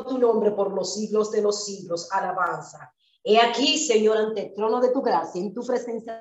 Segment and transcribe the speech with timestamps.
[0.00, 2.08] tu nombre por los siglos de los siglos.
[2.10, 2.92] Alabanza.
[3.22, 6.18] He aquí, Señor, ante el trono de tu gracia, en tu presencia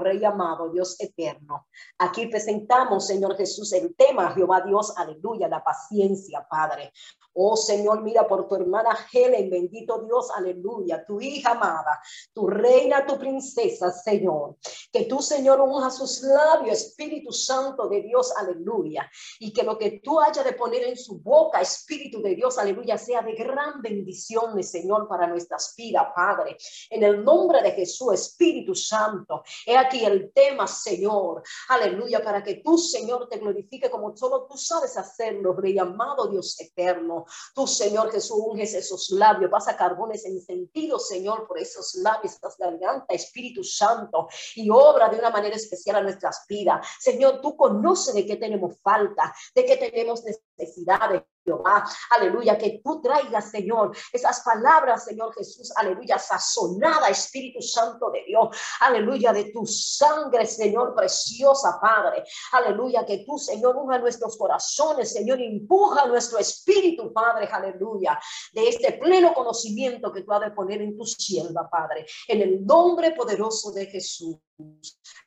[0.00, 1.66] Rey amado, Dios eterno.
[1.98, 6.92] Aquí presentamos, Señor Jesús, el tema, Jehová Dios, aleluya, la paciencia, Padre.
[7.34, 12.00] Oh Señor, mira por tu hermana Helen, bendito Dios, aleluya, tu hija amada,
[12.32, 14.56] tu reina, tu princesa, Señor.
[14.92, 19.10] Que tú, Señor, unja sus labios, Espíritu Santo de Dios, aleluya.
[19.38, 22.98] Y que lo que tú hayas de poner en su boca, Espíritu de Dios, aleluya,
[22.98, 26.56] sea de gran bendición, Señor, para nuestras vidas, Padre.
[26.90, 32.56] En el nombre de Jesús, Espíritu Santo, he aquí el tema, Señor, aleluya, para que
[32.56, 37.21] tú, Señor, te glorifique como solo tú sabes hacerlo, Rey amado Dios eterno.
[37.54, 42.56] Tú, Señor Jesús, unges esos labios, pasa carbones en sentido, Señor, por esos labios, esas
[42.56, 46.86] gargantas, Espíritu Santo, y obra de una manera especial a nuestras vidas.
[47.00, 51.22] Señor, tú conoces de qué tenemos falta, de qué tenemos necesidades.
[51.44, 58.24] Jehová, aleluya, que tú traigas, Señor, esas palabras, Señor Jesús, aleluya, sazonada, Espíritu Santo de
[58.24, 65.12] Dios, aleluya, de tu sangre, Señor, preciosa, Padre, aleluya, que tú, Señor, unja nuestros corazones,
[65.12, 68.18] Señor, empuja nuestro espíritu, Padre, aleluya,
[68.52, 72.64] de este pleno conocimiento que tú has de poner en tu sierva, Padre, en el
[72.64, 74.36] nombre poderoso de Jesús.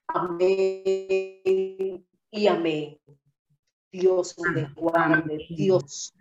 [0.07, 2.99] Amén y amén.
[3.99, 6.13] Dios me guarde, Dios.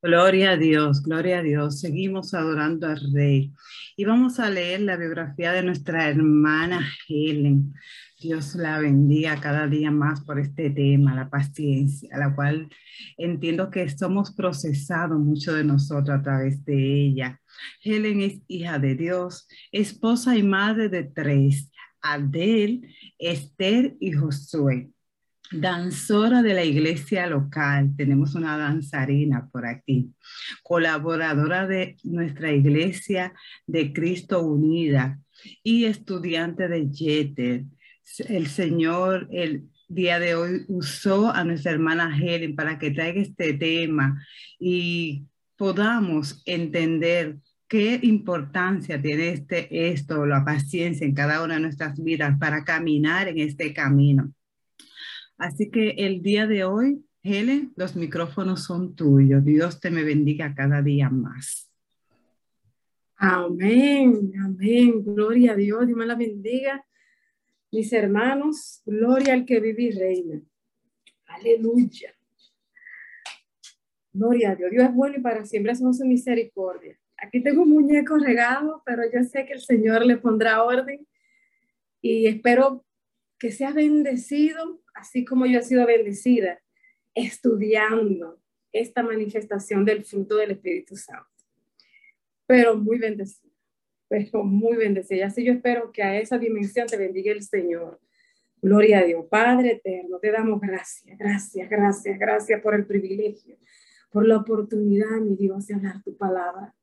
[0.00, 1.80] Gloria a Dios, gloria a Dios.
[1.80, 3.52] Seguimos adorando al Rey.
[3.96, 7.74] Y vamos a leer la biografía de nuestra hermana Helen.
[8.20, 12.68] Dios la bendiga cada día más por este tema, la paciencia, la cual
[13.16, 17.40] entiendo que somos procesados mucho de nosotros a través de ella.
[17.82, 24.92] Helen es hija de Dios, esposa y madre de tres, Adel, Esther y Josué
[25.52, 30.12] danzora de la iglesia local, tenemos una danzarina por aquí,
[30.62, 33.32] colaboradora de nuestra iglesia
[33.66, 35.20] de Cristo Unida
[35.62, 37.64] y estudiante de Jeter.
[38.28, 43.52] El Señor el día de hoy usó a nuestra hermana Helen para que traiga este
[43.54, 44.20] tema
[44.58, 47.36] y podamos entender
[47.68, 53.28] qué importancia tiene este, esto, la paciencia en cada una de nuestras vidas para caminar
[53.28, 54.32] en este camino.
[55.38, 59.44] Así que el día de hoy, Helen, los micrófonos son tuyos.
[59.44, 61.70] Dios te me bendiga cada día más.
[63.16, 65.02] Amén, amén.
[65.04, 66.84] Gloria a Dios, Dios me la bendiga.
[67.72, 70.40] Mis hermanos, gloria al que vive y reina.
[71.26, 72.14] Aleluya.
[74.12, 74.70] Gloria a Dios.
[74.70, 76.98] Dios es bueno y para siempre son su misericordia.
[77.18, 81.06] Aquí tengo un muñeco regado, pero yo sé que el Señor le pondrá orden
[82.00, 82.84] y espero
[83.38, 86.58] que sea bendecido así como yo he sido bendecida
[87.14, 88.40] estudiando
[88.72, 91.30] esta manifestación del fruto del Espíritu Santo.
[92.46, 93.52] Pero muy bendecida,
[94.08, 95.26] pero muy bendecida.
[95.26, 98.00] Así yo espero que a esa dimensión te bendiga el Señor.
[98.60, 99.26] Gloria a Dios.
[99.30, 103.56] Padre eterno, te damos gracias, gracias, gracias, gracias por el privilegio,
[104.10, 106.74] por la oportunidad, mi Dios, de hablar tu palabra.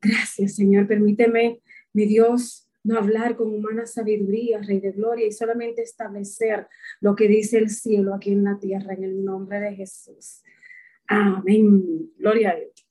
[0.00, 0.86] Gracias, Señor.
[0.86, 1.60] Permíteme,
[1.92, 6.68] mi Dios, no hablar con humana sabiduría, Rey de Gloria, y solamente establecer
[7.00, 10.42] lo que dice el cielo aquí en la tierra, en el nombre de Jesús.
[11.06, 12.10] Amén.
[12.18, 12.86] Gloria a Dios.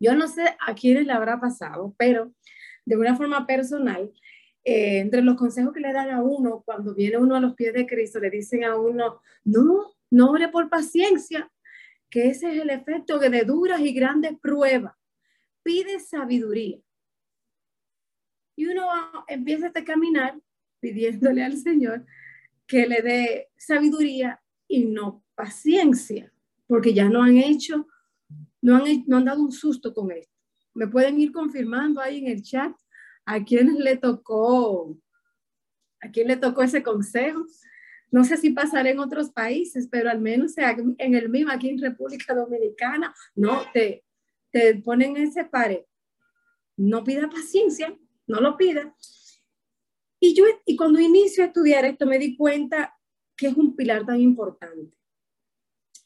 [0.00, 2.32] Yo no sé a quiénes le habrá pasado, pero
[2.84, 4.12] de una forma personal,
[4.64, 7.72] eh, entre los consejos que le dan a uno cuando viene uno a los pies
[7.72, 11.50] de Cristo, le dicen a uno, no, no ore por paciencia,
[12.10, 14.94] que ese es el efecto de duras y grandes pruebas.
[15.62, 16.78] Pide sabiduría.
[18.58, 18.88] Y uno
[19.28, 20.36] empieza a caminar
[20.80, 22.04] pidiéndole al Señor
[22.66, 26.32] que le dé sabiduría y no paciencia,
[26.66, 27.86] porque ya no han hecho,
[28.60, 30.34] no han, no han dado un susto con esto.
[30.74, 32.72] Me pueden ir confirmando ahí en el chat
[33.24, 34.98] a quién le tocó,
[36.00, 37.46] a quién le tocó ese consejo.
[38.10, 41.80] No sé si pasará en otros países, pero al menos en el mismo, aquí en
[41.80, 44.04] República Dominicana, no, te,
[44.50, 45.86] te ponen ese pare.
[46.76, 47.96] No pida paciencia,
[48.28, 48.94] no lo pida.
[50.20, 52.96] Y yo, y cuando inicio a estudiar esto, me di cuenta
[53.36, 54.96] que es un pilar tan importante.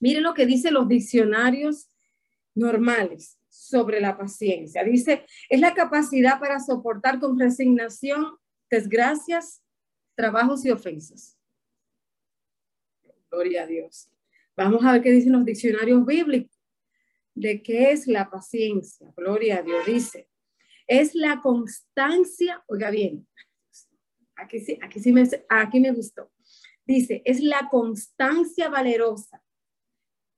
[0.00, 1.88] Miren lo que dicen los diccionarios
[2.54, 4.84] normales sobre la paciencia.
[4.84, 8.36] Dice, es la capacidad para soportar con resignación
[8.70, 9.62] desgracias,
[10.14, 11.38] trabajos y ofensas.
[13.30, 14.10] Gloria a Dios.
[14.56, 16.58] Vamos a ver qué dicen los diccionarios bíblicos
[17.34, 19.12] de qué es la paciencia.
[19.16, 19.86] Gloria a Dios.
[19.86, 20.28] Dice,
[21.00, 23.26] es la constancia, oiga bien,
[24.36, 26.30] aquí sí, aquí sí me, aquí me gustó.
[26.84, 29.42] Dice, es la constancia valerosa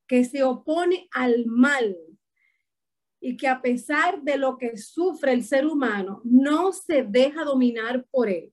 [0.06, 1.96] que se opone al mal
[3.20, 8.06] y que a pesar de lo que sufre el ser humano, no se deja dominar
[8.12, 8.52] por él.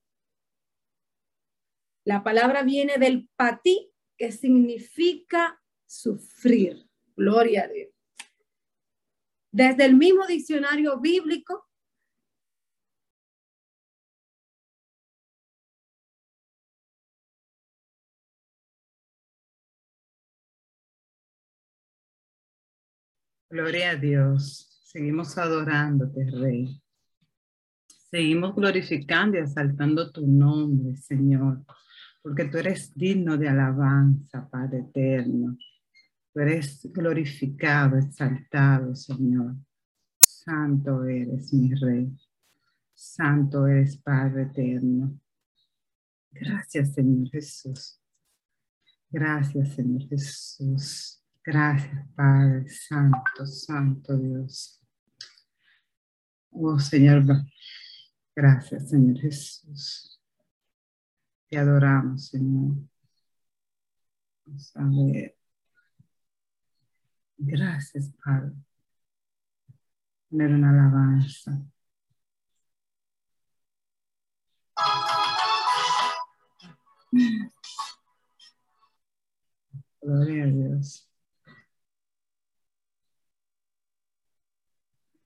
[2.04, 6.88] La palabra viene del patí, que significa sufrir.
[7.16, 7.90] Gloria a Dios.
[9.52, 11.68] Desde el mismo diccionario bíblico,
[23.52, 24.80] Gloria a Dios.
[24.86, 26.82] Seguimos adorándote, Rey.
[28.10, 31.66] Seguimos glorificando y exaltando tu nombre, Señor,
[32.22, 35.58] porque tú eres digno de alabanza, Padre eterno.
[36.34, 39.58] Tú eres glorificado, exaltado, Señor.
[40.18, 42.10] Santo eres, mi Rey.
[42.94, 45.20] Santo eres, Padre eterno.
[46.32, 48.00] Gracias, Señor Jesús.
[49.10, 51.21] Gracias, Señor Jesús.
[51.44, 54.80] Gracias, Padre Santo, Santo Dios.
[56.52, 57.24] Oh, Señor,
[58.36, 60.22] gracias, Señor Jesús.
[61.50, 62.78] Te adoramos, Señor.
[64.46, 65.36] Vamos a ver.
[67.38, 68.54] Gracias, Padre.
[70.30, 71.60] Tener una alabanza.
[80.02, 81.11] Gloria a Dios.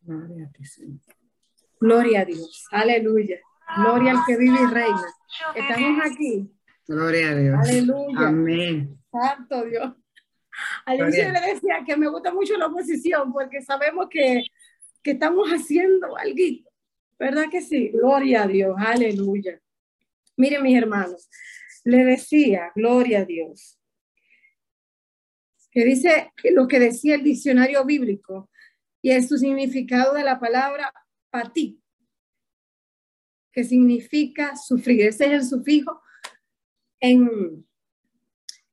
[0.06, 1.00] Gloria a ti, Señor.
[1.80, 2.66] Gloria a Dios.
[2.72, 3.40] Aleluya.
[3.78, 5.06] Gloria al que vive y reina.
[5.56, 6.52] Estamos aquí.
[6.88, 7.60] Gloria a Dios.
[7.60, 8.28] Aleluya.
[8.28, 9.00] Amén.
[9.12, 9.94] Santo Dios.
[10.86, 14.44] Al inicio le decía que me gusta mucho la oposición porque sabemos que,
[15.02, 16.69] que estamos haciendo algo.
[17.18, 17.90] ¿Verdad que sí?
[17.90, 18.75] Gloria a Dios.
[18.78, 19.60] Aleluya.
[20.38, 21.30] Miren, mis hermanos,
[21.84, 23.80] le decía, gloria a Dios,
[25.72, 28.50] que dice lo que decía el diccionario bíblico,
[29.06, 30.92] y es su significado de la palabra
[31.30, 31.80] pati,
[33.52, 35.02] que significa sufrir.
[35.02, 36.02] Ese es el sufijo
[37.00, 37.68] en,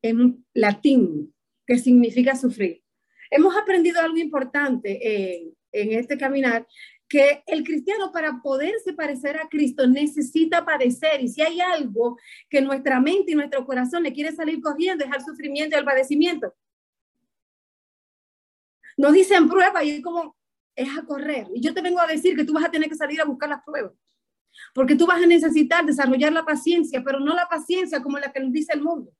[0.01, 1.35] en latín,
[1.67, 2.83] que significa sufrir.
[3.31, 6.67] Hemos aprendido algo importante en, en este caminar,
[7.07, 11.21] que el cristiano para poderse parecer a Cristo necesita padecer.
[11.21, 12.19] Y si hay algo
[12.49, 15.85] que nuestra mente y nuestro corazón le quiere salir corriendo, es el sufrimiento y el
[15.85, 16.55] padecimiento
[18.97, 20.37] nos dicen prueba y es como,
[20.75, 21.49] es a correr.
[21.55, 23.49] Y yo te vengo a decir que tú vas a tener que salir a buscar
[23.49, 23.93] las pruebas.
[24.75, 28.41] Porque tú vas a necesitar desarrollar la paciencia, pero no la paciencia como la que
[28.41, 29.13] nos dice el mundo.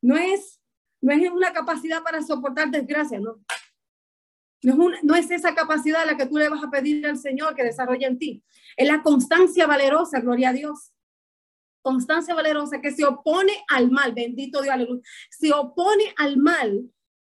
[0.00, 0.60] No es,
[1.00, 3.42] no es una capacidad para soportar desgracia, no.
[4.62, 7.54] No es, no es esa capacidad la que tú le vas a pedir al Señor
[7.54, 8.44] que desarrolle en ti.
[8.76, 10.92] Es la constancia valerosa, gloria a Dios.
[11.82, 15.02] Constancia valerosa que se opone al mal, bendito Dios, aleluya.
[15.30, 16.90] Se opone al mal.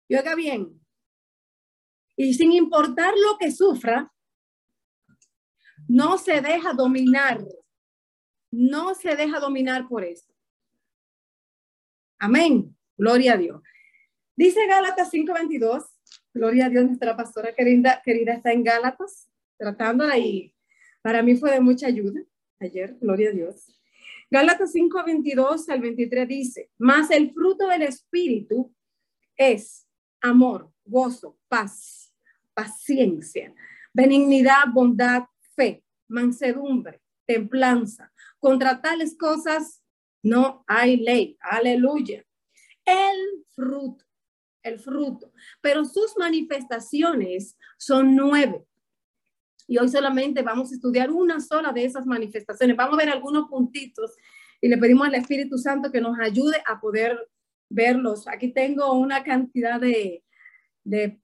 [0.09, 0.80] Y oiga bien,
[2.23, 4.13] y sin importar lo que sufra,
[5.89, 7.43] no se deja dominar.
[8.51, 10.31] No se deja dominar por eso.
[12.19, 12.77] Amén.
[12.99, 13.63] Gloria a Dios.
[14.37, 15.99] Dice Gálatas 5:22.
[16.35, 20.55] Gloria a Dios, nuestra pastora querida, querida está en Gálatas, tratándola y
[21.01, 22.21] para mí fue de mucha ayuda
[22.59, 22.99] ayer.
[23.01, 23.81] Gloria a Dios.
[24.31, 28.75] Gálatas 5:22 al 23 dice, más el fruto del Espíritu
[29.37, 29.89] es
[30.21, 32.00] amor, gozo, paz
[32.61, 33.55] paciencia,
[33.93, 35.23] benignidad, bondad,
[35.57, 38.13] fe, mansedumbre, templanza.
[38.39, 39.83] Contra tales cosas
[40.23, 41.39] no hay ley.
[41.41, 42.23] Aleluya.
[42.85, 44.05] El fruto,
[44.63, 45.33] el fruto.
[45.61, 48.67] Pero sus manifestaciones son nueve.
[49.67, 52.77] Y hoy solamente vamos a estudiar una sola de esas manifestaciones.
[52.77, 54.17] Vamos a ver algunos puntitos
[54.61, 57.17] y le pedimos al Espíritu Santo que nos ayude a poder
[57.71, 58.29] verlos.
[58.29, 60.25] Aquí tengo una cantidad de,
[60.85, 61.21] de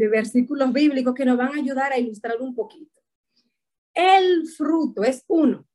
[0.00, 3.02] de versículos bíblicos que nos van a ayudar a ilustrar un poquito.
[3.92, 5.66] El fruto es uno.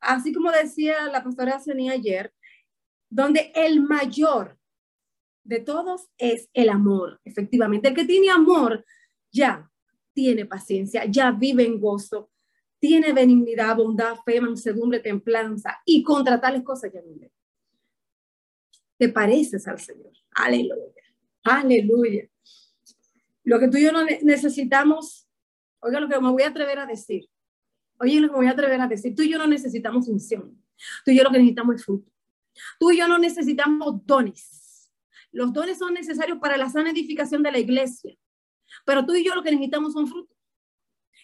[0.00, 2.32] Así como decía la pastora Sonia ayer,
[3.10, 4.56] donde el mayor
[5.42, 7.20] de todos es el amor.
[7.24, 8.84] Efectivamente, el que tiene amor
[9.32, 9.68] ya
[10.12, 12.30] tiene paciencia, ya vive en gozo,
[12.78, 17.28] tiene benignidad, bondad, fe, mansedumbre, templanza y contra tales cosas ya no
[18.98, 20.12] Te pareces al Señor.
[20.30, 21.02] Aleluya.
[21.42, 22.28] Aleluya.
[23.48, 23.92] Lo que tú y yo
[24.24, 25.26] necesitamos,
[25.80, 27.30] oiga lo que me voy a atrever a decir.
[27.98, 29.14] Oye, lo que me voy a atrever a decir.
[29.14, 30.62] Tú y yo no necesitamos unción.
[31.02, 32.12] Tú y yo lo que necesitamos es fruto.
[32.78, 34.92] Tú y yo no necesitamos dones.
[35.32, 38.14] Los dones son necesarios para la sana edificación de la iglesia.
[38.84, 40.36] Pero tú y yo lo que necesitamos son frutos.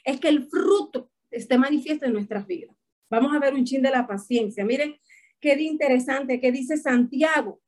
[0.02, 2.74] Es que el fruto esté manifiesto en nuestras vidas.
[3.10, 4.64] Vamos a ver un chin de la paciencia.
[4.64, 4.98] Miren
[5.40, 7.60] qué interesante que dice Santiago.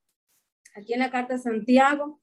[0.75, 2.23] Aquí en la carta de Santiago,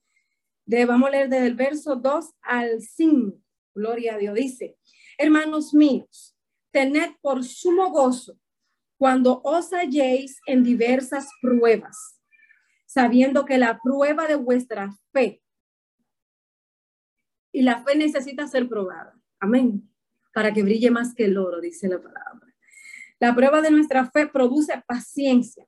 [0.66, 3.36] De, vamos a leer desde el verso 2 al 5.
[3.74, 4.34] Gloria a Dios.
[4.34, 4.76] Dice,
[5.18, 6.36] hermanos míos,
[6.70, 8.38] tened por sumo gozo
[8.96, 12.20] cuando os halléis en diversas pruebas,
[12.86, 15.42] sabiendo que la prueba de vuestra fe,
[17.54, 19.14] y la fe necesita ser probada.
[19.38, 19.88] Amén.
[20.32, 22.52] Para que brille más que el oro, dice la palabra.
[23.20, 25.64] La prueba de nuestra fe produce paciencia.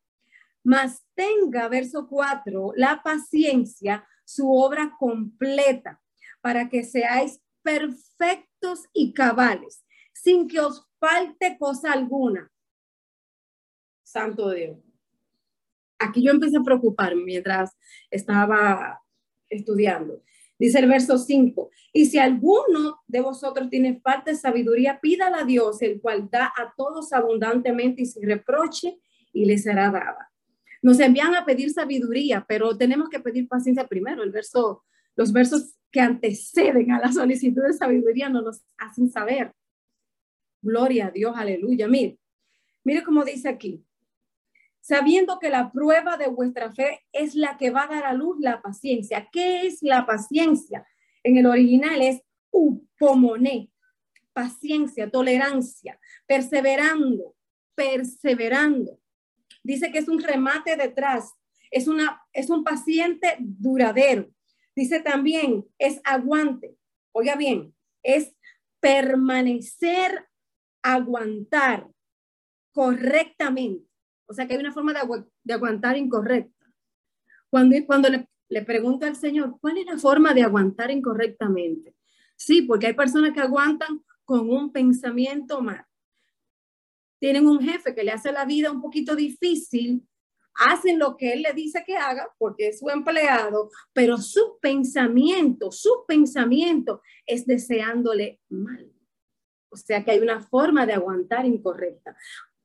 [0.64, 6.02] Mas tenga, verso 4, la paciencia, su obra completa,
[6.42, 12.52] para que seáis perfectos y cabales, sin que os falte cosa alguna.
[14.02, 14.78] Santo Dios.
[15.98, 17.74] Aquí yo empecé a preocuparme mientras
[18.10, 19.02] estaba
[19.48, 20.22] estudiando.
[20.58, 25.44] Dice el verso 5, y si alguno de vosotros tiene falta de sabiduría, pídala a
[25.44, 28.98] Dios, el cual da a todos abundantemente y sin reproche,
[29.32, 30.32] y le será dada.
[30.82, 34.22] Nos envían a pedir sabiduría, pero tenemos que pedir paciencia primero.
[34.22, 39.52] El verso, los versos que anteceden a la solicitud de sabiduría no nos hacen saber.
[40.62, 41.88] Gloria a Dios, aleluya.
[41.88, 42.18] Mire,
[42.84, 43.86] mire cómo dice aquí
[44.86, 48.36] sabiendo que la prueba de vuestra fe es la que va a dar a luz
[48.38, 49.28] la paciencia.
[49.32, 50.86] ¿Qué es la paciencia?
[51.24, 53.72] En el original es upomone,
[54.32, 57.34] paciencia, tolerancia, perseverando,
[57.74, 59.00] perseverando.
[59.66, 61.34] Dice que es un remate detrás,
[61.72, 64.30] es, una, es un paciente duradero.
[64.76, 66.76] Dice también, es aguante.
[67.12, 68.36] Oiga bien, es
[68.78, 70.28] permanecer,
[70.82, 71.88] aguantar
[72.72, 73.90] correctamente.
[74.26, 76.66] O sea que hay una forma de, aguantar incorrecta.
[77.50, 81.96] Cuando, cuando le, le pregunto al Señor, ¿cuál es la forma de aguantar incorrectamente?
[82.36, 85.85] Sí, porque hay personas que aguantan con un pensamiento mal.
[87.18, 90.06] Tienen un jefe que le hace la vida un poquito difícil,
[90.56, 95.70] hacen lo que él le dice que haga porque es su empleado, pero su pensamiento,
[95.70, 98.90] su pensamiento es deseándole mal.
[99.68, 102.16] O sea que hay una forma de aguantar incorrecta.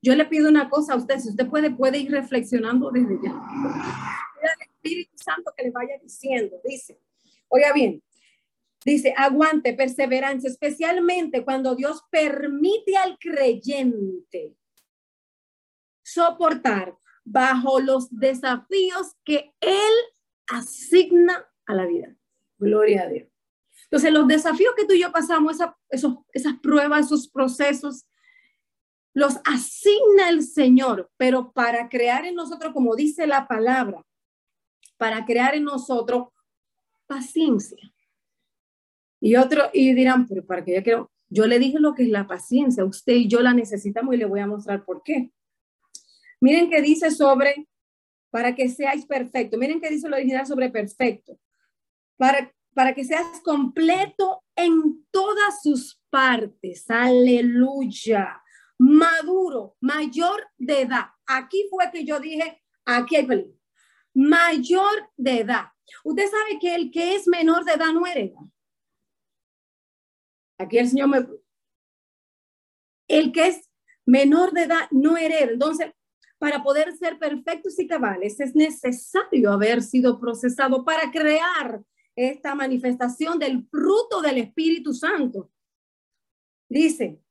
[0.02, 3.32] Yo le pido una cosa a usted, si usted puede, puede ir reflexionando desde ya.
[3.32, 7.00] el Espíritu Santo que le vaya diciendo, dice,
[7.50, 8.02] oiga bien,
[8.86, 14.56] dice, aguante, perseverancia, especialmente cuando Dios permite al creyente
[16.04, 19.94] soportar bajo los desafíos que Él
[20.48, 22.16] asigna a la vida.
[22.58, 23.28] Gloria a Dios.
[23.84, 25.58] Entonces, los desafíos que tú y yo pasamos,
[25.90, 28.06] esas pruebas, esos procesos,
[29.14, 34.06] los asigna el Señor, pero para crear en nosotros, como dice la palabra,
[34.98, 36.30] para crear en nosotros
[37.08, 37.92] paciencia.
[39.22, 42.10] Y otro, y dirán, pero para que yo quiero, yo le dije lo que es
[42.10, 45.32] la paciencia, usted y yo la necesitamos y le voy a mostrar por qué.
[46.42, 47.68] Miren que dice sobre,
[48.32, 51.40] para que seáis perfecto, miren que dice lo original sobre perfecto,
[52.18, 58.42] para, para que seas completo en todas sus partes, aleluya
[58.82, 61.06] maduro, mayor de edad.
[61.28, 63.54] Aquí fue que yo dije, aquí hay peligro.
[64.16, 65.66] Mayor de edad.
[66.04, 68.40] Usted sabe que el que es menor de edad no hereda.
[70.62, 71.28] Aquí el Señor me...
[73.08, 73.70] El que es
[74.06, 75.52] menor de edad no hereda.
[75.52, 75.92] Entonces,
[76.38, 81.84] para poder ser perfectos y cabales, es necesario haber sido procesado para crear
[82.16, 85.52] esta manifestación del fruto del Espíritu Santo.
[86.70, 87.22] Dice,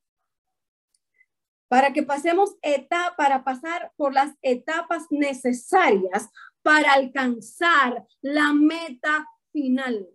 [1.69, 6.29] para que pasemos etapa, para pasar por las etapas necesarias
[6.63, 10.09] para alcanzar la meta final.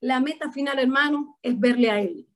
[0.00, 2.28] La meta final, hermano, es verle a Él.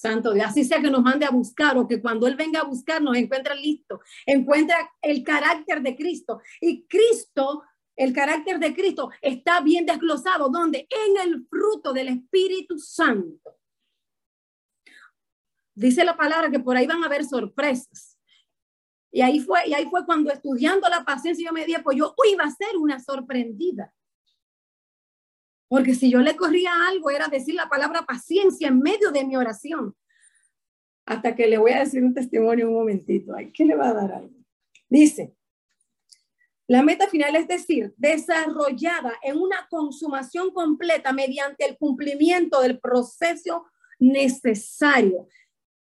[0.00, 2.64] Santo Dios, así sea que nos mande a buscar o que cuando Él venga a
[2.64, 6.40] buscar nos encuentre listo, encuentra el carácter de Cristo.
[6.58, 7.62] Y Cristo,
[7.94, 10.48] el carácter de Cristo está bien desglosado.
[10.48, 10.88] ¿Dónde?
[10.88, 13.58] En el fruto del Espíritu Santo.
[15.74, 18.18] Dice la palabra que por ahí van a haber sorpresas.
[19.12, 22.14] Y ahí fue, y ahí fue cuando estudiando la paciencia yo me dije, pues yo
[22.32, 23.92] iba a ser una sorprendida.
[25.70, 29.36] Porque si yo le corría algo era decir la palabra paciencia en medio de mi
[29.36, 29.94] oración.
[31.06, 33.32] Hasta que le voy a decir un testimonio un momentito.
[33.36, 34.34] Ay, ¿qué le va a dar algo?
[34.88, 35.36] Dice,
[36.66, 43.64] la meta final es decir, desarrollada en una consumación completa mediante el cumplimiento del proceso
[44.00, 45.28] necesario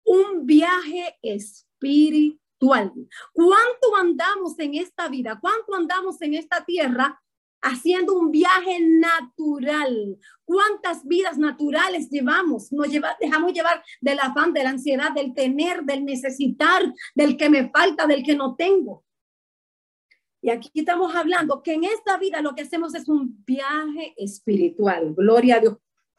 [0.04, 2.92] un viaje espiritual.
[3.32, 5.40] ¿Cuánto andamos en esta vida?
[5.40, 7.22] ¿Cuánto andamos en esta tierra
[7.62, 10.18] haciendo un viaje natural?
[10.46, 12.72] ¿Cuántas vidas naturales llevamos?
[12.72, 17.50] Nos lleva, dejamos llevar del afán, de la ansiedad, del tener, del necesitar, del que
[17.50, 19.04] me falta, del que no tengo.
[20.42, 25.14] Y aquí estamos hablando que en esta vida lo que hacemos es un viaje espiritual.
[25.16, 25.78] Gloria a Dios.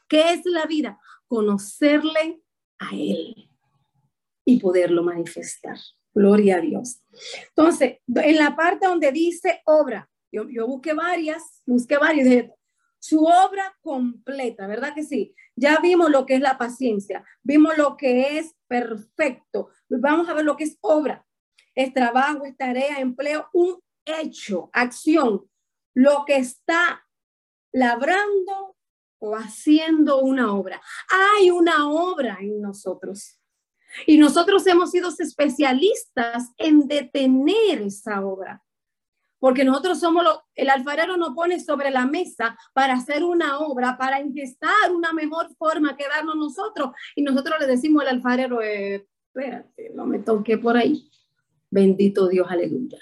[0.08, 0.98] ¿Qué es la vida?
[1.26, 2.42] Conocerle
[2.78, 3.50] a Él
[4.44, 5.78] y poderlo manifestar.
[6.12, 7.00] Gloria a Dios.
[7.48, 12.50] Entonces, en la parte donde dice obra, yo, yo busqué varias, busqué varias,
[12.98, 15.34] su obra completa, ¿verdad que sí?
[15.56, 20.44] Ya vimos lo que es la paciencia, vimos lo que es perfecto, vamos a ver
[20.44, 21.24] lo que es obra,
[21.74, 25.48] es trabajo, es tarea, empleo, un hecho, acción,
[25.94, 27.06] lo que está
[27.72, 28.76] labrando
[29.20, 30.80] o haciendo una obra.
[31.10, 33.38] Hay una obra en nosotros.
[34.06, 38.62] Y nosotros hemos sido especialistas en detener esa obra.
[39.38, 43.96] Porque nosotros somos lo, el alfarero nos pone sobre la mesa para hacer una obra,
[43.96, 46.90] para intentar una mejor forma que darnos nosotros.
[47.14, 51.08] Y nosotros le decimos al alfarero, eh, espérate, no me toque por ahí.
[51.70, 52.98] Bendito Dios, aleluya.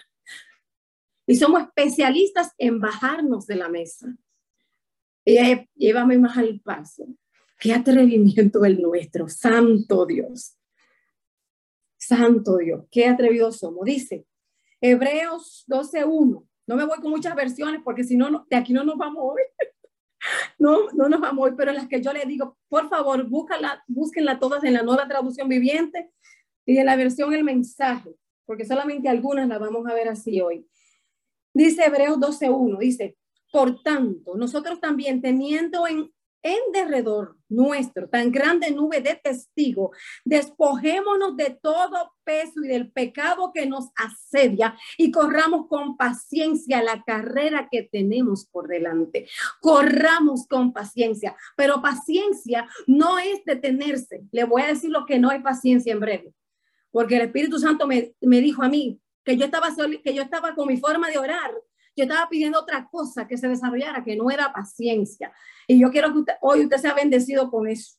[1.26, 4.14] Y somos especialistas en bajarnos de la mesa.
[5.24, 5.38] Y
[5.74, 7.06] llévame más al paso.
[7.58, 10.56] Qué atrevimiento el nuestro, santo Dios.
[11.96, 13.84] Santo Dios, qué atrevidos somos.
[13.84, 14.26] Dice,
[14.80, 16.46] Hebreos 12.1.
[16.66, 19.42] No me voy con muchas versiones porque si no, de aquí no nos vamos hoy.
[20.58, 24.38] no, no nos vamos hoy, pero las que yo le digo, por favor, búscala, búsquenla
[24.38, 26.10] todas en la nueva traducción viviente
[26.64, 28.10] y en la versión El mensaje,
[28.44, 30.66] porque solamente algunas las vamos a ver así hoy.
[31.54, 33.16] Dice Hebreos 12.1, dice,
[33.52, 36.12] por tanto, nosotros también teniendo en
[36.46, 43.50] en derredor nuestro, tan grande nube de testigos, despojémonos de todo peso y del pecado
[43.52, 49.26] que nos asedia y corramos con paciencia la carrera que tenemos por delante.
[49.60, 54.22] Corramos con paciencia, pero paciencia no es detenerse.
[54.30, 56.32] Le voy a decir lo que no hay paciencia en breve,
[56.90, 59.68] porque el Espíritu Santo me, me dijo a mí que yo estaba
[60.04, 61.52] que yo estaba con mi forma de orar
[61.96, 65.32] yo estaba pidiendo otra cosa que se desarrollara, que no era paciencia.
[65.66, 67.96] Y yo quiero que usted, hoy usted sea bendecido con eso.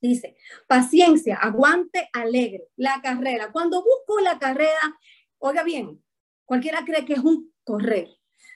[0.00, 3.52] Dice, paciencia, aguante alegre, la carrera.
[3.52, 4.98] Cuando busco la carrera,
[5.38, 6.02] oiga bien,
[6.46, 8.08] cualquiera cree que es un correr.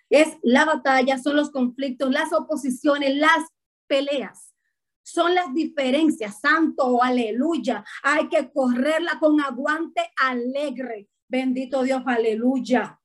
[0.09, 3.44] Es la batalla, son los conflictos, las oposiciones, las
[3.87, 4.55] peleas.
[5.03, 7.85] Son las diferencias, santo, aleluya.
[8.03, 11.11] Hay que correrla con aguante alegre.
[11.29, 12.98] Bendito Dios, aleluya.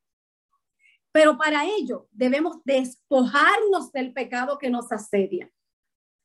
[1.11, 5.51] Pero para ello debemos despojarnos del pecado que nos asedia.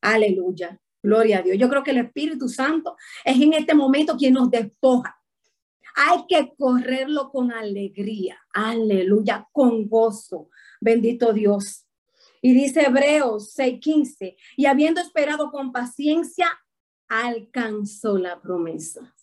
[0.01, 0.79] Aleluya.
[1.03, 1.59] Gloria a Dios.
[1.59, 5.18] Yo creo que el Espíritu Santo es en este momento quien nos despoja.
[5.97, 8.38] Hay que correrlo con alegría.
[8.53, 9.49] Aleluya.
[9.53, 10.49] Con gozo.
[10.81, 11.87] Bendito Dios.
[12.42, 16.47] Y dice Hebreos 6:15, y habiendo esperado con paciencia,
[17.09, 19.14] alcanzó la promesa.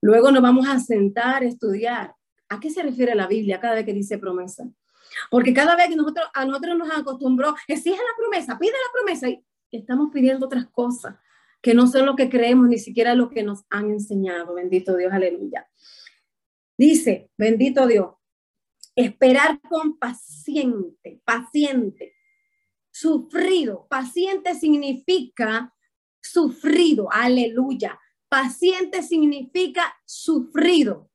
[0.00, 2.14] Luego nos vamos a sentar a estudiar
[2.48, 4.68] ¿A qué se refiere la Biblia cada vez que dice promesa?
[5.30, 9.28] Porque cada vez que nosotros, a nosotros nos acostumbró, exige la promesa, pide la promesa
[9.28, 11.16] y estamos pidiendo otras cosas
[11.60, 14.54] que no son lo que creemos, ni siquiera lo que nos han enseñado.
[14.54, 15.68] Bendito Dios, aleluya.
[16.76, 18.14] Dice, bendito Dios,
[18.94, 22.14] esperar con paciente, paciente,
[22.90, 23.86] sufrido.
[23.88, 25.74] Paciente significa
[26.20, 27.98] sufrido, aleluya.
[28.28, 31.10] Paciente significa sufrido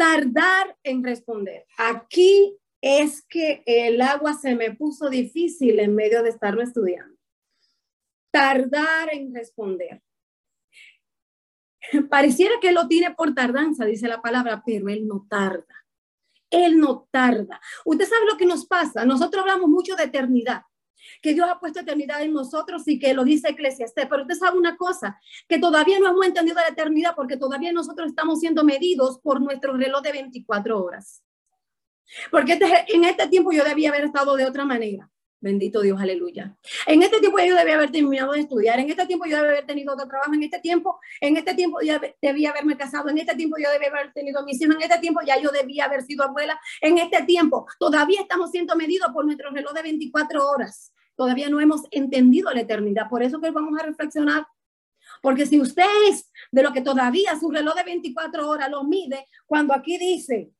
[0.00, 1.66] tardar en responder.
[1.76, 7.18] Aquí es que el agua se me puso difícil en medio de estarlo estudiando.
[8.30, 10.02] Tardar en responder.
[12.08, 15.84] Pareciera que lo tiene por tardanza, dice la palabra, pero él no tarda.
[16.48, 17.60] Él no tarda.
[17.84, 19.04] Usted sabe lo que nos pasa.
[19.04, 20.62] Nosotros hablamos mucho de eternidad
[21.22, 24.06] que Dios ha puesto eternidad en nosotros y que lo dice Eclesiastés.
[24.08, 28.08] Pero usted sabe una cosa, que todavía no hemos entendido la eternidad porque todavía nosotros
[28.08, 31.22] estamos siendo medidos por nuestro reloj de 24 horas.
[32.30, 35.10] Porque este, en este tiempo yo debía haber estado de otra manera.
[35.40, 36.54] Bendito Dios, aleluya.
[36.86, 39.66] En este tiempo yo debía haber terminado de estudiar, en este tiempo yo debía haber
[39.66, 43.34] tenido otro trabajo, en este tiempo, en este tiempo yo debía haberme casado, en este
[43.34, 46.24] tiempo yo debía haber tenido mis hijos, en este tiempo ya yo debía haber sido
[46.24, 51.50] abuela, en este tiempo todavía estamos siendo medidos por nuestro reloj de 24 horas todavía
[51.50, 53.10] no hemos entendido la eternidad.
[53.10, 54.46] Por eso que vamos a reflexionar.
[55.20, 59.26] Porque si usted es de lo que todavía su reloj de 24 horas lo mide,
[59.44, 60.50] cuando aquí dice,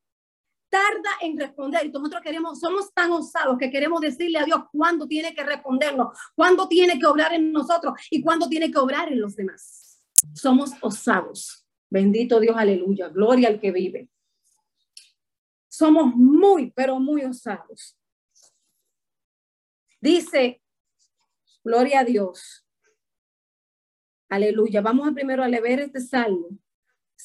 [0.71, 5.07] tarda en responder, y nosotros queremos, somos tan osados que queremos decirle a Dios cuándo
[5.07, 9.21] tiene que respondernos, cuándo tiene que obrar en nosotros y cuándo tiene que obrar en
[9.21, 10.03] los demás.
[10.35, 11.67] Somos osados.
[11.91, 13.09] Bendito Dios, aleluya.
[13.09, 14.09] Gloria al que vive.
[15.69, 17.99] Somos muy, pero muy osados.
[20.01, 20.63] Dice,
[21.65, 22.65] gloria a Dios.
[24.29, 24.81] Aleluya.
[24.81, 26.49] Vamos primero a leer este salmo.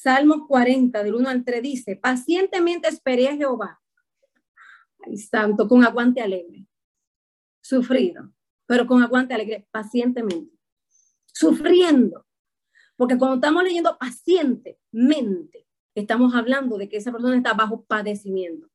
[0.02, 3.80] Salmos 40, del 1 al 3 dice, pacientemente esperé a Jehová.
[5.04, 6.66] Ay, santo, con aguante alegre.
[7.62, 8.30] Sufrido,
[8.66, 10.54] pero con aguante alegre, pacientemente.
[11.32, 12.26] Sufriendo.
[12.96, 18.68] Porque cuando estamos leyendo pacientemente, estamos hablando de que esa persona está bajo padecimiento.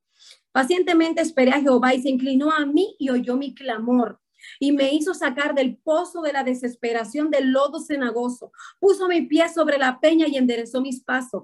[0.51, 4.19] Pacientemente esperé a Jehová y se inclinó a mí y oyó mi clamor
[4.59, 8.51] y me hizo sacar del pozo de la desesperación del lodo cenagoso.
[8.79, 11.43] Puso mi pie sobre la peña y enderezó mis pasos.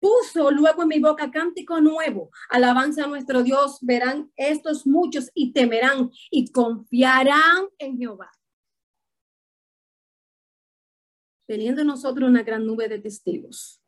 [0.00, 2.30] Puso luego en mi boca cántico nuevo.
[2.50, 3.78] Alabanza a nuestro Dios.
[3.82, 8.30] Verán estos muchos y temerán y confiarán en Jehová.
[11.46, 13.82] Teniendo nosotros una gran nube de testigos.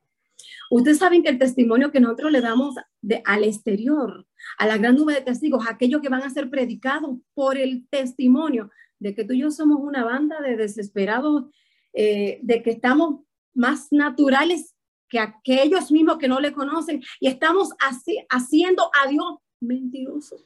[0.70, 4.26] Ustedes saben que el testimonio que nosotros le damos de, al exterior,
[4.58, 8.70] a la gran nube de testigos, aquellos que van a ser predicados por el testimonio
[8.98, 11.44] de que tú y yo somos una banda de desesperados,
[11.92, 13.20] eh, de que estamos
[13.52, 14.74] más naturales
[15.08, 20.36] que aquellos mismos que no le conocen y estamos así, haciendo a Dios mentiroso.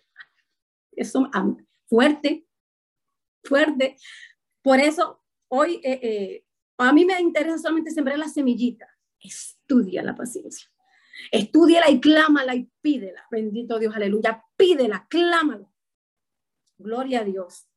[0.92, 1.54] Eso ah,
[1.88, 2.46] fuerte,
[3.44, 3.96] fuerte.
[4.62, 6.44] Por eso hoy eh, eh,
[6.78, 8.88] a mí me interesa solamente sembrar la semillita.
[9.20, 10.68] Estudia la paciencia.
[11.30, 13.26] Estudiala y clámala y pídela.
[13.30, 14.44] Bendito Dios, aleluya.
[14.56, 15.68] Pídela, clámala.
[16.78, 17.68] Gloria a Dios.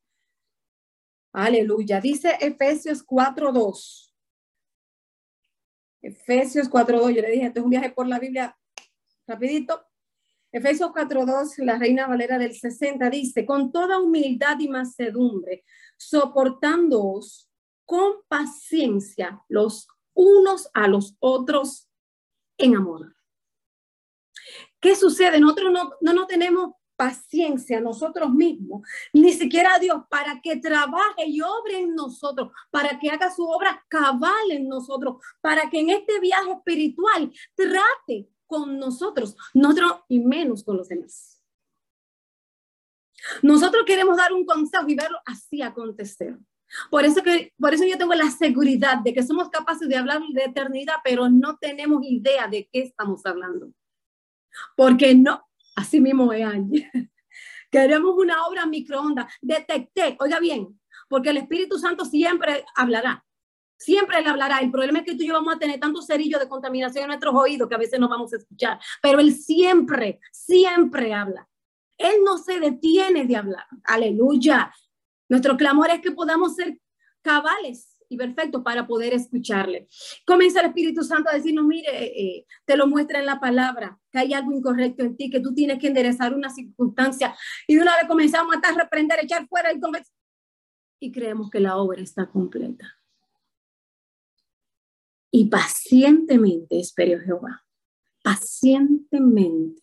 [1.32, 2.00] Aleluya.
[2.00, 4.12] Dice Efesios 4.2.
[6.02, 7.14] Efesios 4.2.
[7.14, 8.56] Yo le dije, esto es un viaje por la Biblia
[9.26, 9.86] rapidito.
[10.50, 15.64] Efesios 4.2, la Reina Valera del 60 dice, con toda humildad y macedumbre,
[15.96, 17.48] soportándoos
[17.86, 21.88] con paciencia los unos a los otros
[22.58, 23.16] en amor.
[24.82, 25.38] ¿Qué sucede?
[25.38, 31.26] Nosotros no, no, no tenemos paciencia nosotros mismos, ni siquiera a Dios, para que trabaje
[31.26, 35.90] y obre en nosotros, para que haga su obra cabal en nosotros, para que en
[35.90, 41.40] este viaje espiritual trate con nosotros, nosotros y menos con los demás.
[43.40, 46.36] Nosotros queremos dar un consejo y verlo así acontecer.
[46.90, 50.20] Por eso, que, por eso yo tengo la seguridad de que somos capaces de hablar
[50.32, 53.72] de eternidad, pero no tenemos idea de qué estamos hablando.
[54.76, 56.46] Porque no, así mismo es
[57.70, 59.32] Queremos una obra microondas.
[59.40, 63.24] Detecté, oiga bien, porque el Espíritu Santo siempre hablará.
[63.78, 64.58] Siempre él hablará.
[64.58, 67.08] El problema es que tú y yo vamos a tener tantos cerillos de contaminación en
[67.08, 68.78] nuestros oídos que a veces no vamos a escuchar.
[69.00, 71.48] Pero él siempre, siempre habla.
[71.98, 73.66] Él no se detiene de hablar.
[73.84, 74.72] Aleluya.
[75.28, 76.78] Nuestro clamor es que podamos ser
[77.22, 79.88] cabales y perfectos para poder escucharle.
[80.26, 83.98] Comienza el Espíritu Santo a decirnos, mire, eh, eh, te lo muestra en la palabra,
[84.10, 87.34] que hay algo incorrecto en ti, que tú tienes que enderezar una circunstancia.
[87.66, 89.80] Y de una vez comenzamos a matar, reprender, echar fuera y
[91.00, 92.94] Y creemos que la obra está completa.
[95.30, 97.64] Y pacientemente espero Jehová.
[98.22, 99.82] Pacientemente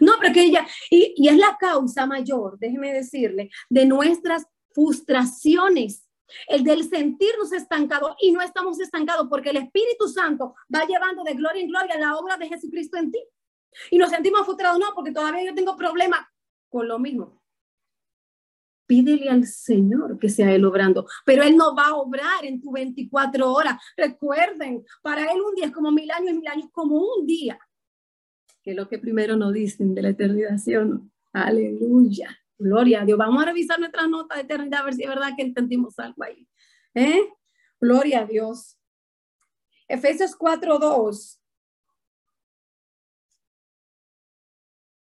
[0.00, 6.06] no, pero que ella, y, es la causa mayor, déjeme decirle, de nuestras frustraciones,
[6.48, 11.34] el del sentirnos estancados y no estamos estancados porque el Espíritu Santo va llevando de
[11.34, 13.22] gloria en gloria la obra de Jesucristo en ti.
[13.90, 16.20] Y nos sentimos frustrados, no, porque todavía yo tengo problemas
[16.68, 17.42] con lo mismo.
[18.86, 22.72] Pídele al Señor que sea Él obrando, pero Él no va a obrar en tu
[22.72, 23.80] 24 horas.
[23.96, 27.58] Recuerden, para Él un día es como mil años y mil años como un día,
[28.62, 30.56] que es lo que primero nos dicen de la eternidad,
[31.32, 32.41] Aleluya.
[32.58, 33.18] Gloria a Dios.
[33.18, 36.22] Vamos a revisar nuestra nota de eternidad a ver si es verdad que entendimos algo
[36.22, 36.46] ahí.
[36.94, 37.28] ¿Eh?
[37.80, 38.78] Gloria a Dios.
[39.88, 41.38] Efesios 4:2.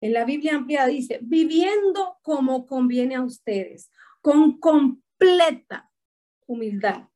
[0.01, 3.91] En la Biblia amplia dice, viviendo como conviene a ustedes,
[4.21, 5.91] con completa
[6.47, 7.09] humildad.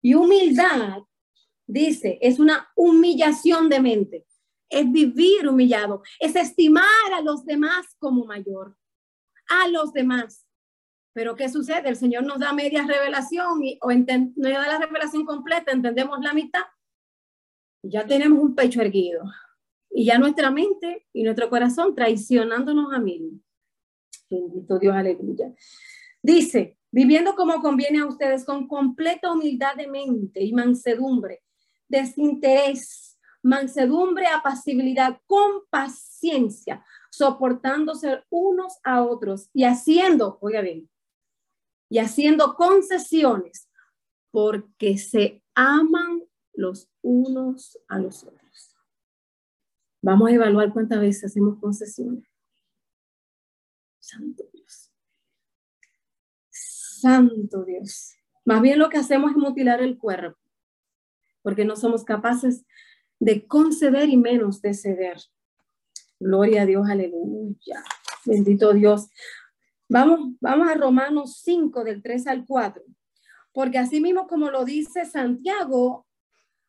[0.00, 1.02] Y humildad,
[1.64, 4.26] dice, es una humillación de mente,
[4.68, 8.76] es vivir humillado, es estimar a los demás como mayor
[9.60, 10.46] a los demás.
[11.12, 11.88] Pero ¿qué sucede?
[11.88, 16.32] El Señor nos da media revelación y, o nos da la revelación completa, entendemos la
[16.32, 16.64] mitad.
[17.82, 19.24] Ya tenemos un pecho erguido.
[19.90, 23.42] Y ya nuestra mente y nuestro corazón traicionándonos a mí.
[24.30, 25.52] Bendito Dios, aleluya.
[26.22, 31.42] Dice, viviendo como conviene a ustedes, con completa humildad de mente y mansedumbre,
[31.88, 40.88] desinterés, mansedumbre, apacibilidad, con paciencia, soportándose unos a otros y haciendo, oiga bien,
[41.90, 43.68] y haciendo concesiones
[44.30, 46.22] porque se aman
[46.54, 48.74] los unos a los otros.
[50.00, 52.26] Vamos a evaluar cuántas veces hacemos concesiones.
[53.98, 54.90] Santo Dios.
[56.48, 58.14] Santo Dios.
[58.46, 60.38] Más bien lo que hacemos es mutilar el cuerpo,
[61.42, 62.64] porque no somos capaces
[63.20, 65.18] de conceder y menos de ceder.
[66.22, 67.82] Gloria a Dios, aleluya.
[68.24, 69.08] Bendito Dios.
[69.88, 72.82] Vamos, vamos a Romanos 5 del 3 al 4.
[73.52, 76.06] Porque así mismo como lo dice Santiago,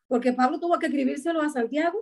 [0.08, 1.98] porque Pablo tuvo que escribírselo a Santiago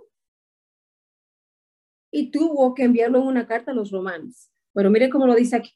[2.11, 4.49] y tuvo que enviarlo en una carta a los romanos.
[4.73, 5.71] Pero mire cómo lo dice aquí.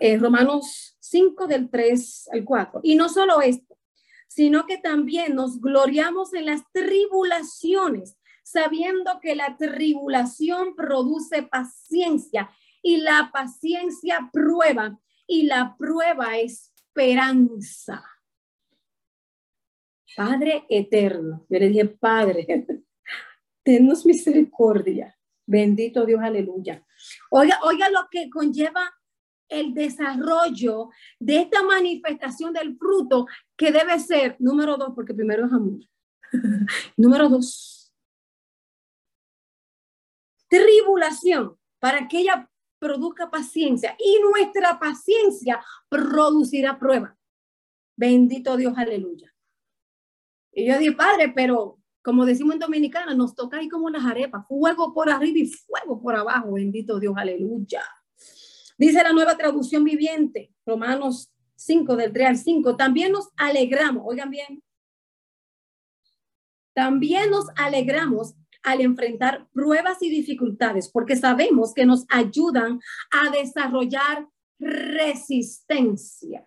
[0.00, 2.80] Eh, Romanos 5 del 3 al 4.
[2.82, 3.78] Y no solo esto,
[4.26, 8.18] sino que también nos gloriamos en las tribulaciones,
[8.50, 12.50] sabiendo que la tribulación produce paciencia
[12.82, 18.02] y la paciencia prueba y la prueba esperanza.
[20.16, 22.66] Padre eterno, yo le dije, Padre,
[23.62, 25.14] tennos misericordia.
[25.46, 26.84] Bendito Dios, aleluya.
[27.30, 28.90] Oiga, oiga lo que conlleva
[29.48, 35.52] el desarrollo de esta manifestación del fruto que debe ser, número dos, porque primero es
[35.52, 35.80] amor.
[36.96, 37.77] número dos,
[40.48, 47.16] tribulación para que ella produzca paciencia y nuestra paciencia producirá prueba.
[47.96, 49.34] Bendito Dios, aleluya.
[50.52, 54.46] Y yo dije, padre, pero como decimos en Dominicana, nos toca ahí como las arepas,
[54.46, 56.52] fuego por arriba y fuego por abajo.
[56.52, 57.84] Bendito Dios, aleluya.
[58.78, 62.76] Dice la nueva traducción viviente, Romanos 5, del 3 al 5.
[62.76, 64.62] También nos alegramos, oigan bien.
[66.72, 74.28] También nos alegramos al enfrentar pruebas y dificultades, porque sabemos que nos ayudan a desarrollar
[74.58, 76.44] resistencia.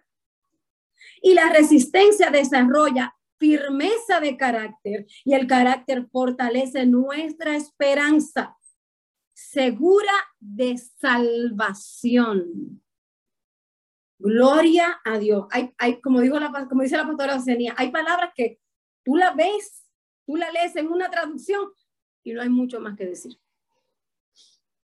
[1.22, 8.56] Y la resistencia desarrolla firmeza de carácter y el carácter fortalece nuestra esperanza
[9.34, 12.84] segura de salvación.
[14.20, 15.48] Gloria a Dios.
[15.50, 18.60] Hay, hay como, dijo la, como dice la pastora Oceanía, hay palabras que
[19.04, 19.84] tú la ves,
[20.28, 21.72] tú la lees en una traducción
[22.24, 23.40] y no hay mucho más que decir.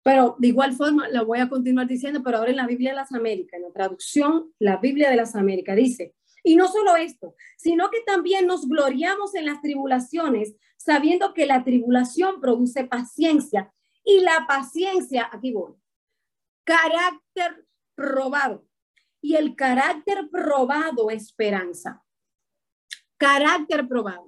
[0.04, 2.98] Pero de igual forma, la voy a continuar diciendo, pero ahora en la Biblia de
[2.98, 7.36] las Américas, en la traducción, la Biblia de las Américas dice, y no solo esto,
[7.58, 14.20] sino que también nos gloriamos en las tribulaciones, sabiendo que la tribulación produce paciencia y
[14.20, 15.74] la paciencia, aquí voy,
[16.64, 18.68] carácter probado.
[19.22, 22.05] Y el carácter probado, esperanza.
[23.18, 24.28] Carácter probado.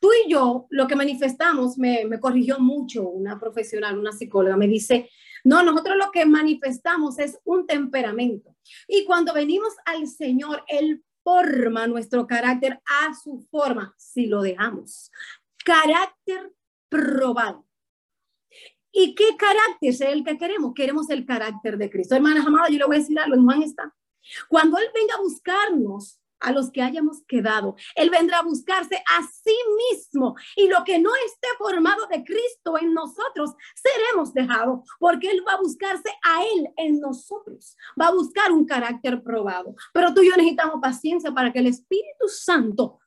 [0.00, 4.68] Tú y yo, lo que manifestamos, me, me corrigió mucho una profesional, una psicóloga, me
[4.68, 5.10] dice,
[5.44, 8.54] no, nosotros lo que manifestamos es un temperamento.
[8.88, 15.10] Y cuando venimos al Señor, Él forma nuestro carácter a su forma, si lo dejamos.
[15.64, 16.52] Carácter
[16.88, 17.66] probado.
[18.92, 20.72] ¿Y qué carácter es el que queremos?
[20.74, 22.14] Queremos el carácter de Cristo.
[22.14, 23.94] Hermanas amadas, yo le voy a decir algo, en Juan está.
[24.48, 27.76] Cuando Él venga a buscarnos, a los que hayamos quedado.
[27.94, 29.56] Él vendrá a buscarse a sí
[29.90, 35.42] mismo y lo que no esté formado de Cristo en nosotros seremos dejados porque Él
[35.46, 37.76] va a buscarse a Él en nosotros.
[38.00, 39.74] Va a buscar un carácter probado.
[39.92, 43.00] Pero tú y yo necesitamos paciencia para que el Espíritu Santo,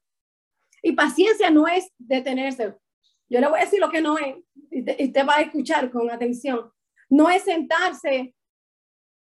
[0.82, 2.76] y paciencia no es detenerse,
[3.30, 4.36] yo le voy a decir lo que no es,
[4.72, 6.72] y te, va a escuchar con atención.
[7.10, 8.36] No es sentarse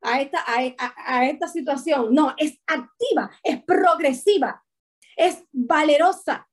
[0.03, 4.63] a esta, a, esta situación, no, es activa, es progresiva,
[5.15, 6.47] es valerosa,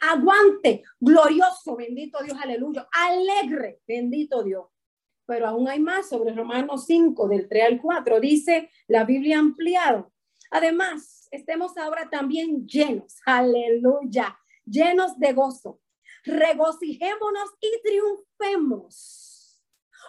[0.00, 4.66] aguante, glorioso, bendito Dios, aleluya, alegre, bendito Dios.
[5.26, 10.12] Pero aún hay más sobre Romanos 5, del 3 al 4, dice la Biblia ampliado.
[10.50, 15.80] Además, estemos ahora también llenos, aleluya, llenos de gozo,
[16.24, 19.35] regocijémonos y triunfemos.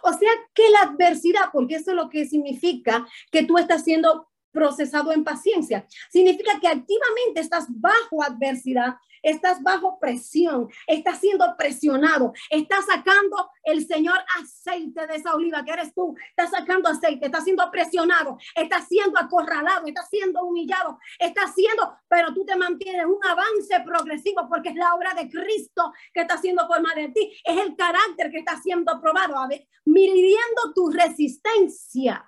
[0.03, 4.27] O sea que la adversidad, porque eso es lo que significa que tú estás siendo
[4.57, 12.33] procesado en paciencia, significa que activamente estás bajo adversidad estás bajo presión, estás siendo presionado,
[12.49, 17.43] estás sacando el Señor aceite de esa oliva que eres tú, estás sacando aceite, estás
[17.43, 23.23] siendo presionado, estás siendo acorralado, estás siendo humillado, estás siendo, pero tú te mantienes un
[23.25, 27.57] avance progresivo porque es la obra de Cristo que está siendo forma de ti, es
[27.57, 32.23] el carácter que está siendo probado, a ver, midiendo tu resistencia.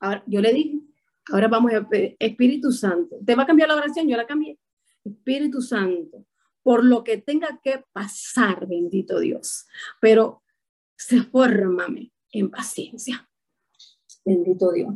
[0.00, 0.80] Ahora, yo le dije,
[1.30, 1.86] ahora vamos a
[2.18, 3.16] Espíritu Santo.
[3.24, 4.08] ¿Te va a cambiar la oración?
[4.08, 4.58] Yo la cambié.
[5.04, 6.26] Espíritu Santo,
[6.62, 9.66] por lo que tenga que pasar, bendito Dios,
[10.00, 10.42] pero
[10.96, 13.28] se fórmame en paciencia.
[14.24, 14.94] Bendito Dios.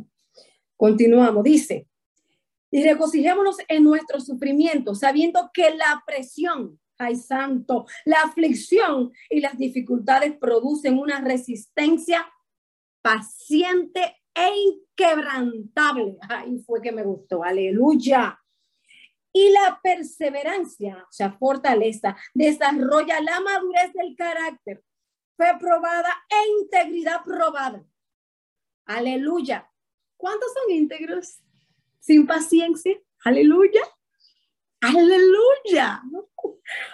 [0.77, 1.87] Continuamos, dice,
[2.71, 9.57] y regocijémonos en nuestro sufrimiento, sabiendo que la presión, ay santo, la aflicción y las
[9.57, 12.27] dificultades producen una resistencia
[13.01, 14.17] paciente
[14.55, 16.17] inquebrantable.
[16.29, 18.39] Ahí fue que me gustó, aleluya
[19.33, 24.83] Y la perseverancia, o sea, fortaleza, desarrolla la madurez del carácter.
[25.35, 27.83] Fue probada e integridad probada.
[28.85, 29.69] Aleluya.
[30.15, 31.39] ¿Cuántos son íntegros?
[31.99, 32.97] Sin paciencia.
[33.23, 33.81] Aleluya.
[34.81, 36.01] Aleluya.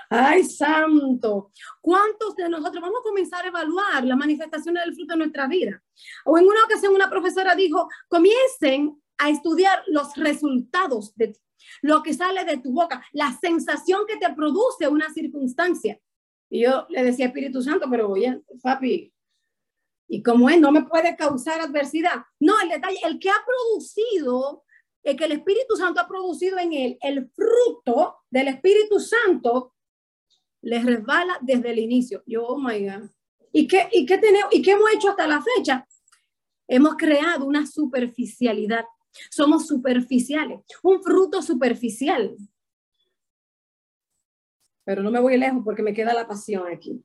[0.09, 1.51] Ay, santo.
[1.81, 5.83] ¿Cuántos de nosotros vamos a comenzar a evaluar las manifestaciones del fruto de nuestra vida?
[6.25, 11.35] O en una ocasión una profesora dijo, comiencen a estudiar los resultados de
[11.81, 15.99] lo que sale de tu boca, la sensación que te produce una circunstancia.
[16.49, 19.13] Y yo le decía, Espíritu Santo, pero oye, papi,
[20.07, 22.23] y como él no me puede causar adversidad.
[22.39, 24.63] No, el detalle, el que ha producido,
[25.03, 29.75] el que el Espíritu Santo ha producido en él, el fruto del Espíritu Santo,
[30.61, 32.23] le resbala desde el inicio.
[32.25, 33.09] Yo, oh my God.
[33.51, 35.85] ¿Y qué, y qué tenemos, y qué hemos hecho hasta la fecha?
[36.67, 38.85] Hemos creado una superficialidad.
[39.29, 42.35] Somos superficiales, un fruto superficial.
[44.85, 47.03] Pero no me voy lejos porque me queda la pasión aquí.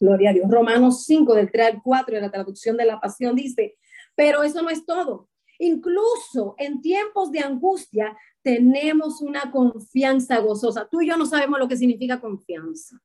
[0.00, 0.50] Gloria a Dios.
[0.50, 3.78] Romanos 5, del 3 al 4, de la traducción de la pasión, dice,
[4.14, 5.28] pero eso no es todo.
[5.58, 10.88] Incluso en tiempos de angustia tenemos una confianza gozosa.
[10.88, 13.00] Tú y yo no sabemos lo que significa confianza.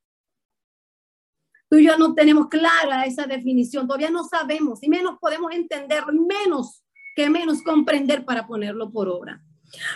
[1.70, 3.88] Tú y yo no tenemos clara esa definición.
[3.88, 6.84] Todavía no sabemos y menos podemos entender, menos
[7.16, 9.42] que menos comprender para ponerlo por obra.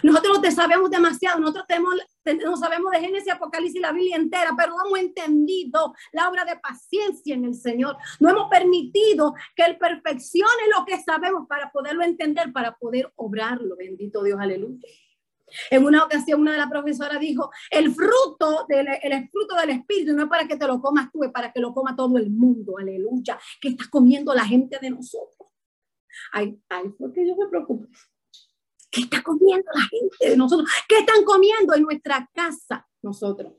[0.03, 1.95] Nosotros no sabemos demasiado, nosotros tenemos,
[2.43, 6.45] no sabemos de Génesis, Apocalipsis y la Biblia entera, pero no hemos entendido la obra
[6.45, 7.97] de paciencia en el Señor.
[8.19, 13.75] No hemos permitido que Él perfeccione lo que sabemos para poderlo entender, para poder obrarlo.
[13.75, 14.87] Bendito Dios, aleluya.
[15.69, 20.13] En una ocasión una de las profesoras dijo, el fruto, del, el fruto del Espíritu
[20.13, 22.31] no es para que te lo comas tú, es para que lo coma todo el
[22.31, 25.49] mundo, aleluya, que está comiendo la gente de nosotros.
[26.31, 27.87] Ay, ay, porque yo me preocupo.
[28.95, 30.69] ¿Qué está comiendo la gente de nosotros?
[30.87, 33.53] ¿Qué están comiendo en nuestra casa nosotros?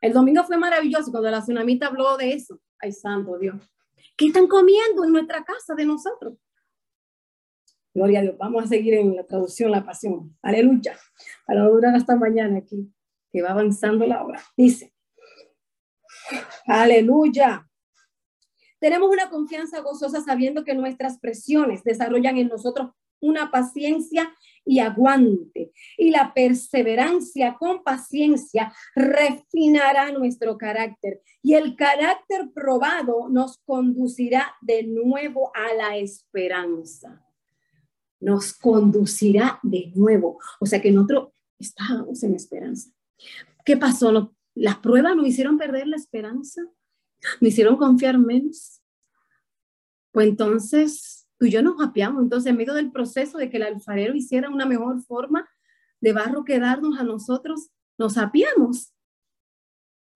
[0.00, 2.58] El domingo fue maravilloso cuando la tsunamita habló de eso.
[2.78, 3.56] Ay, santo Dios.
[4.16, 6.38] ¿Qué están comiendo en nuestra casa de nosotros?
[7.92, 8.38] Gloria a Dios.
[8.38, 10.34] Vamos a seguir en la traducción, la pasión.
[10.40, 10.98] Aleluya.
[11.46, 12.90] Para no durar hasta mañana aquí,
[13.30, 14.42] que va avanzando la hora.
[14.56, 14.94] Dice,
[16.66, 17.68] aleluya.
[18.78, 25.72] Tenemos una confianza gozosa sabiendo que nuestras presiones desarrollan en nosotros una paciencia y aguante.
[25.96, 31.22] Y la perseverancia con paciencia refinará nuestro carácter.
[31.42, 37.24] Y el carácter probado nos conducirá de nuevo a la esperanza.
[38.20, 40.38] Nos conducirá de nuevo.
[40.60, 42.90] O sea que nosotros estábamos en esperanza.
[43.64, 44.34] ¿Qué pasó?
[44.54, 46.62] Las pruebas nos hicieron perder la esperanza.
[47.40, 48.82] Me hicieron confiar menos.
[50.12, 52.22] Pues entonces tú y yo nos apiamos.
[52.22, 55.48] Entonces, en medio del proceso de que el alfarero hiciera una mejor forma
[56.00, 58.92] de barro que darnos a nosotros, nos apiamos.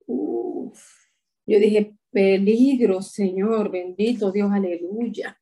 [0.07, 5.39] Yo dije, peligro, Señor, bendito Dios, aleluya.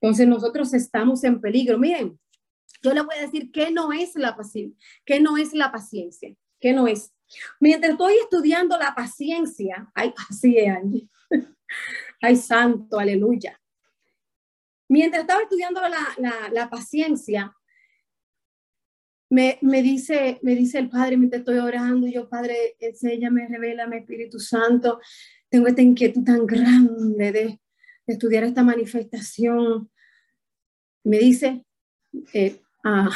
[0.00, 1.78] Entonces nosotros estamos en peligro.
[1.78, 2.18] Miren,
[2.82, 6.34] yo le voy a decir qué no es la paciencia, qué no es la paciencia,
[6.60, 7.12] qué no es.
[7.60, 10.68] Mientras estoy estudiando la paciencia, ay, así es,
[12.20, 13.58] Ay, santo, aleluya.
[14.92, 17.56] Mientras estaba estudiando la, paciencia,
[19.30, 25.00] me, dice, me dice el Padre, mientras estoy orando, yo, Padre, enséñame, revélame, Espíritu Santo,
[25.48, 27.60] tengo esta inquietud tan grande de,
[28.06, 29.90] estudiar esta manifestación.
[31.04, 31.64] Me dice,
[32.34, 33.08] eh, ah,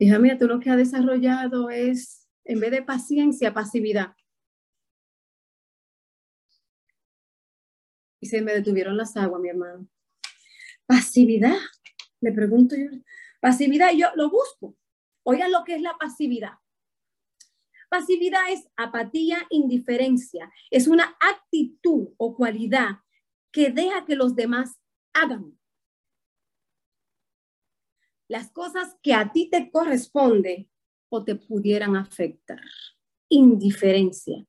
[0.00, 4.16] hija mía, tú lo que has desarrollado es, en vez de paciencia, pasividad.
[8.18, 9.88] Y se me detuvieron las aguas, mi hermano.
[10.92, 11.56] Pasividad,
[12.20, 12.90] le pregunto yo.
[13.40, 14.76] Pasividad, yo lo busco.
[15.22, 16.52] Oigan lo que es la pasividad.
[17.88, 20.52] Pasividad es apatía, indiferencia.
[20.70, 22.98] Es una actitud o cualidad
[23.50, 24.78] que deja que los demás
[25.14, 25.58] hagan
[28.28, 30.68] las cosas que a ti te corresponde
[31.10, 32.60] o te pudieran afectar.
[33.30, 34.46] Indiferencia.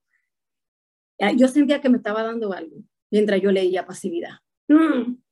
[1.38, 4.40] Yo sentía que me estaba dando algo mientras yo leía pasividad.
[4.68, 5.23] Mm.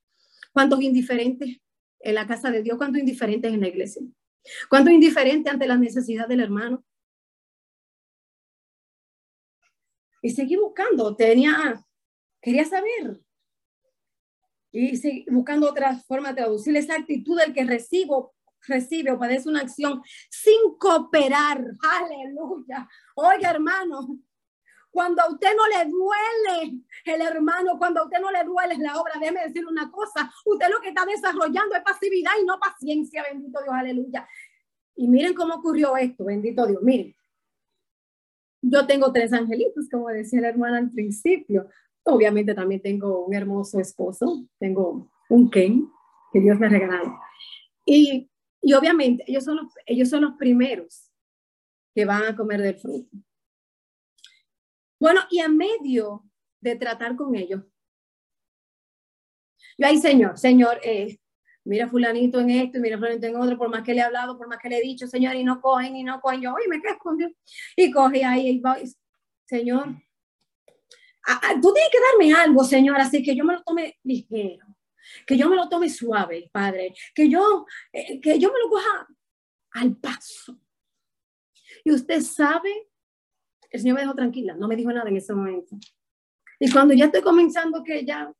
[0.53, 1.57] ¿Cuántos indiferentes
[1.99, 2.77] en la casa de Dios?
[2.77, 4.01] ¿Cuántos indiferentes en la iglesia?
[4.69, 6.83] ¿Cuántos indiferentes ante la necesidad del hermano?
[10.21, 11.83] Y seguí buscando, tenía,
[12.41, 13.19] quería saber.
[14.71, 18.33] Y seguí buscando otra forma de traducir esa actitud del que recibo,
[18.67, 21.65] recibe o padece una acción sin cooperar.
[21.81, 22.87] Aleluya.
[23.15, 24.19] Oiga, hermano,
[24.91, 28.99] cuando a usted no le duele el hermano, cuando a usted no le duele la
[28.99, 33.23] obra, déjeme decir una cosa, usted lo que está desarrollando es pasividad y no paciencia,
[33.23, 34.27] bendito Dios, aleluya.
[34.95, 37.15] Y miren cómo ocurrió esto, bendito Dios, miren.
[38.61, 41.69] yo tengo tres angelitos, como decía la hermana al principio.
[42.03, 45.89] Obviamente también tengo un hermoso esposo, tengo un Ken
[46.33, 47.17] que Dios me ha regalado.
[47.85, 48.29] Y,
[48.61, 51.09] y obviamente ellos son, los, ellos son los primeros
[51.95, 53.09] que van a comer del fruto.
[55.01, 56.23] Bueno, y a medio
[56.59, 57.63] de tratar con ellos,
[59.75, 61.17] yo ahí, Señor, Señor, eh,
[61.63, 64.47] mira fulanito en esto, mira fulanito en otro, por más que le he hablado, por
[64.47, 66.79] más que le he dicho, Señor, y no cogen, y no cogen, yo, oye, me
[66.79, 67.31] quedo con Dios,
[67.75, 68.61] y coge ahí, y
[69.47, 69.87] Señor,
[71.63, 74.67] tú tienes que darme algo, Señor, así que yo me lo tome ligero,
[75.25, 79.07] que yo me lo tome suave, Padre, que yo, eh, que yo me lo coja
[79.71, 80.59] al paso.
[81.83, 82.90] Y usted sabe,
[83.71, 85.77] el Señor me dejó tranquila, no me dijo nada en ese momento.
[86.59, 88.31] Y cuando ya estoy comenzando que ya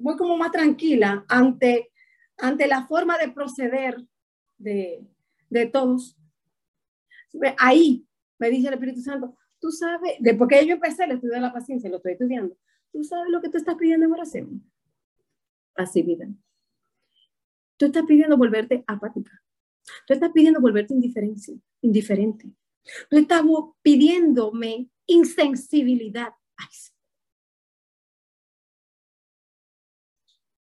[0.00, 1.90] voy como más tranquila ante,
[2.38, 4.02] ante la forma de proceder
[4.56, 5.06] de,
[5.50, 6.16] de todos,
[7.58, 8.06] ahí
[8.38, 11.90] me dice el Espíritu Santo, tú sabes, después que yo empecé el estudio la paciencia,
[11.90, 12.56] lo estoy estudiando,
[12.92, 14.70] tú sabes lo que tú estás pidiendo en oración.
[15.74, 16.28] Pasividad.
[17.76, 19.40] Tú estás pidiendo volverte apática.
[20.06, 22.50] Tú estás pidiendo volverte indiferencia, indiferente.
[23.08, 23.42] Tú estás
[23.82, 26.32] pidiéndome insensibilidad.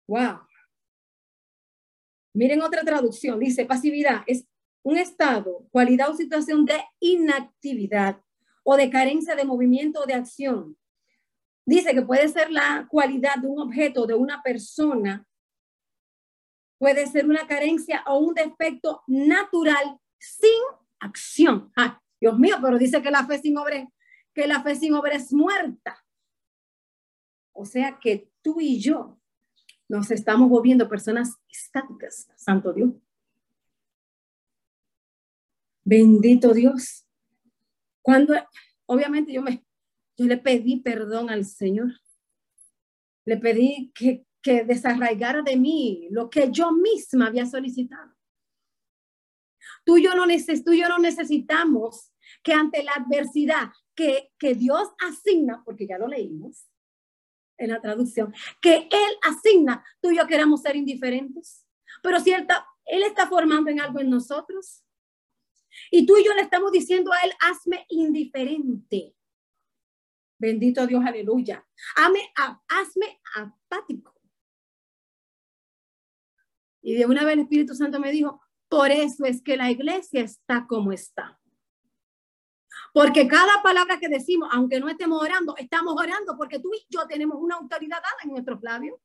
[0.07, 0.41] Wow.
[2.33, 3.39] Miren otra traducción.
[3.39, 4.45] Dice, pasividad es
[4.83, 8.21] un estado, cualidad o situación de inactividad
[8.63, 10.77] o de carencia de movimiento o de acción.
[11.65, 15.27] Dice que puede ser la cualidad de un objeto, de una persona,
[16.77, 20.61] puede ser una carencia o un defecto natural sin
[20.99, 21.71] acción.
[22.19, 23.87] Dios mío, pero dice que la fe sin obra,
[24.33, 26.03] que la fe sin obra es muerta.
[27.53, 29.19] O sea que tú y yo
[29.87, 32.93] nos estamos volviendo personas estáticas, Santo Dios.
[35.83, 37.07] Bendito Dios.
[38.01, 38.33] Cuando,
[38.87, 39.63] obviamente yo me,
[40.17, 41.93] yo le pedí perdón al Señor.
[43.25, 48.15] Le pedí que, que desarraigara de mí lo que yo misma había solicitado.
[49.85, 52.11] Tú y yo no, necesitamos
[52.43, 56.67] que ante la adversidad que, Dios asigna, porque ya lo leímos,
[57.57, 61.65] en la traducción, que Él asigna, tú y yo queremos ser indiferentes.
[62.01, 62.47] Pero si Él
[63.03, 64.83] está, formando en algo en nosotros,
[65.91, 69.15] y tú y yo le estamos diciendo a Él, hazme indiferente.
[70.37, 71.65] Bendito Dios, aleluya.
[71.95, 74.13] hazme apático.
[76.81, 78.41] Y de una vez el Espíritu Santo me dijo,
[78.75, 81.39] por eso es que la iglesia está como está.
[82.93, 87.07] Porque cada palabra que decimos, aunque no estemos orando, estamos orando porque tú y yo
[87.07, 88.99] tenemos una autoridad dada en nuestros labios.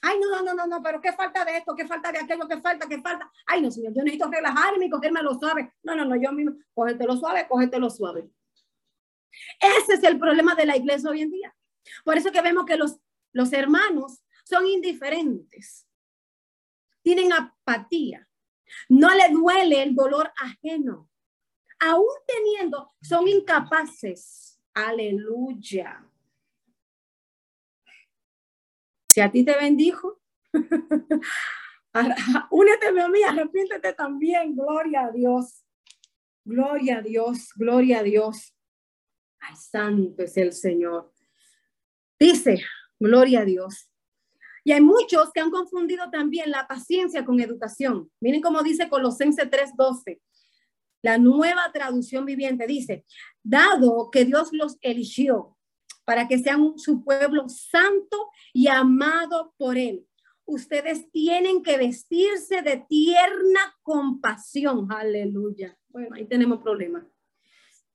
[0.00, 2.58] Ay, no, no, no, no, pero qué falta de esto, qué falta de aquello, qué
[2.62, 3.30] falta, qué falta.
[3.46, 5.74] Ay, no, señor, yo necesito relajarme y cogerme lo suave.
[5.82, 7.46] No, no, no, yo mismo, lo suave,
[7.78, 8.30] lo suave.
[9.60, 11.54] Ese es el problema de la iglesia hoy en día.
[12.02, 12.96] Por eso que vemos que los,
[13.32, 15.86] los hermanos son indiferentes,
[17.02, 18.26] tienen apatía,
[18.88, 21.08] no le duele el dolor ajeno
[21.82, 24.60] aún teniendo, son incapaces.
[24.72, 26.08] Aleluya.
[29.08, 30.20] Si a ti te bendijo,
[32.50, 34.56] únete a mí, arrepiéntete también.
[34.56, 35.64] Gloria a Dios.
[36.44, 38.54] Gloria a Dios, gloria a Dios.
[39.40, 41.12] Ay, santo es el Señor.
[42.18, 42.64] Dice,
[42.98, 43.91] gloria a Dios.
[44.64, 48.10] Y hay muchos que han confundido también la paciencia con educación.
[48.20, 50.20] Miren cómo dice Colosense 3:12.
[51.02, 53.04] La nueva traducción viviente dice,
[53.42, 55.56] dado que Dios los eligió
[56.04, 60.06] para que sean su pueblo santo y amado por él,
[60.44, 64.90] ustedes tienen que vestirse de tierna compasión.
[64.92, 65.76] Aleluya.
[65.88, 67.06] Bueno, ahí tenemos problema.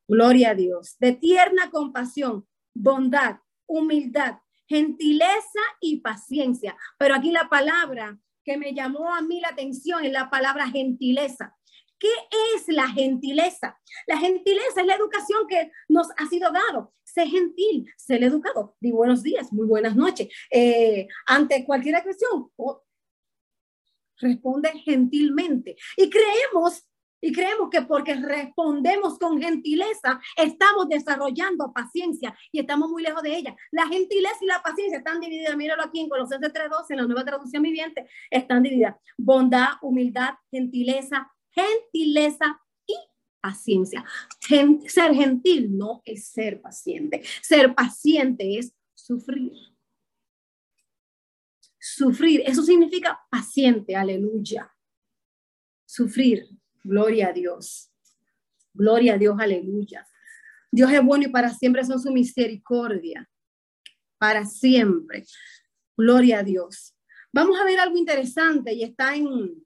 [0.08, 0.98] Gloria a Dios.
[1.00, 6.76] De tierna compasión, bondad, humildad, gentileza y paciencia.
[6.98, 11.54] Pero aquí la palabra que me llamó a mí la atención es la palabra gentileza.
[12.00, 12.12] ¿Qué
[12.56, 13.80] es la gentileza?
[14.06, 16.94] La gentileza es la educación que nos ha sido dado.
[17.04, 18.76] Sé gentil, sé educado.
[18.80, 20.28] Di buenos días, muy buenas noches.
[20.52, 22.52] Eh, ante cualquier agresión,
[24.20, 25.76] responde gentilmente.
[25.96, 26.88] Y creemos,
[27.22, 33.36] y creemos que porque respondemos con gentileza, estamos desarrollando paciencia y estamos muy lejos de
[33.36, 33.56] ella.
[33.72, 35.56] La gentileza y la paciencia están divididas.
[35.58, 38.96] Míralo aquí en Colosenses 3.12, en la nueva traducción viviente, están divididas.
[39.18, 42.96] Bondad, humildad, gentileza, gentileza y
[43.42, 44.06] paciencia.
[44.40, 47.24] ser gentil no es ser paciente.
[47.42, 49.54] Ser paciente es sufrir.
[51.80, 54.72] Sufrir, eso significa paciente, aleluya.
[55.86, 56.50] Sufrir,
[56.88, 57.92] gloria a Dios.
[58.74, 60.08] Gloria a Dios, aleluya.
[60.72, 63.30] Dios es bueno y para siempre son su misericordia.
[64.18, 65.26] Para siempre.
[65.96, 66.96] Gloria a Dios.
[67.34, 69.66] Vamos a ver algo interesante y está en,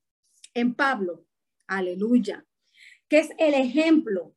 [0.54, 1.26] en Pablo.
[1.68, 2.46] Aleluya.
[3.08, 4.36] Que es el ejemplo.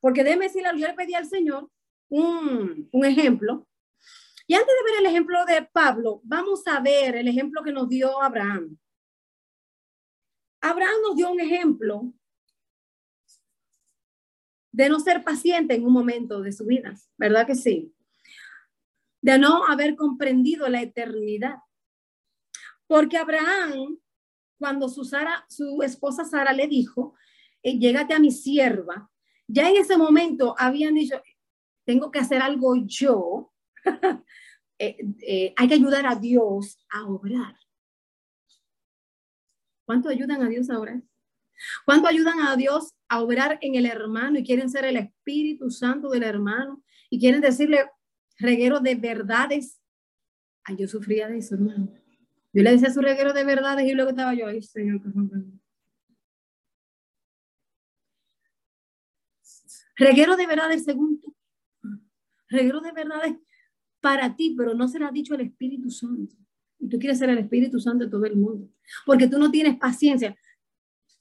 [0.00, 1.70] Porque déjeme decirle, yo le pedí al Señor
[2.08, 3.66] un, un ejemplo.
[4.46, 7.88] Y antes de ver el ejemplo de Pablo, vamos a ver el ejemplo que nos
[7.88, 8.78] dio Abraham.
[10.60, 12.12] Abraham nos dio un ejemplo
[14.72, 17.94] de no ser paciente en un momento de su vida, ¿verdad que sí?
[19.22, 21.56] De no haber comprendido la eternidad.
[22.86, 23.98] Porque Abraham,
[24.58, 27.14] cuando su, Sara, su esposa Sara le dijo,
[27.62, 29.10] eh, llégate a mi sierva,
[29.48, 31.22] ya en ese momento habían dicho,
[31.86, 33.52] tengo que hacer algo yo,
[34.78, 34.96] eh,
[35.26, 37.56] eh, hay que ayudar a Dios a obrar.
[39.86, 41.02] ¿Cuánto ayudan a Dios a obrar?
[41.84, 46.10] ¿Cuánto ayudan a Dios a obrar en el hermano y quieren ser el Espíritu Santo
[46.10, 47.88] del hermano y quieren decirle
[48.38, 49.80] reguero de verdades?
[50.64, 51.88] Ay, yo sufría de eso, hermano.
[52.52, 55.00] Yo le decía su reguero de verdades y luego estaba yo, ay, Señor,
[59.98, 61.34] Reguero de verdades según tú.
[62.48, 63.36] Reguero de verdades
[64.00, 66.36] para ti, pero no se lo ha dicho el Espíritu Santo.
[66.78, 68.68] Y tú quieres ser el Espíritu Santo de todo el mundo.
[69.04, 70.36] Porque tú no tienes paciencia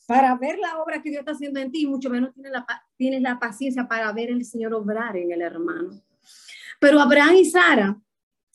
[0.07, 2.65] para ver la obra que Dios está haciendo en ti, y mucho menos tienes la,
[2.95, 6.01] tienes la paciencia para ver el Señor obrar en el hermano.
[6.79, 7.99] Pero Abraham y Sara,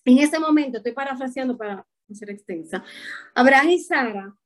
[0.05, 2.85] en ese momento, estoy parafraseando para ser extensa,
[3.35, 4.37] Abraham y Sara,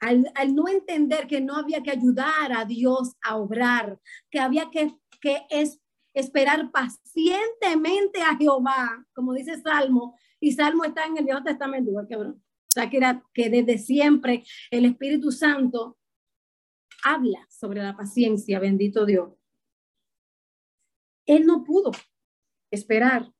[0.00, 3.98] al, al, no entender que no había que ayudar a Dios a obrar,
[4.30, 5.80] que había que, que es,
[6.16, 12.06] esperar pacientemente a Jehová, como dice Salmo, y Salmo está en el Viejo Testamento, igual
[12.06, 12.34] que O
[12.68, 15.98] sea, que, era, que desde siempre el Espíritu Santo
[17.04, 19.32] habla sobre la paciencia, bendito Dios.
[21.26, 21.92] Él no pudo
[22.70, 23.32] esperar.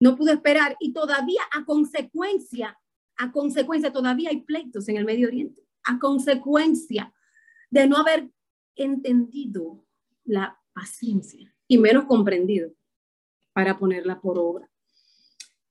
[0.00, 2.78] No pudo esperar y todavía a consecuencia,
[3.18, 7.12] a consecuencia, todavía hay pleitos en el Medio Oriente, a consecuencia
[7.68, 8.30] de no haber
[8.76, 9.86] entendido
[10.24, 12.72] la paciencia y menos comprendido
[13.52, 14.69] para ponerla por obra.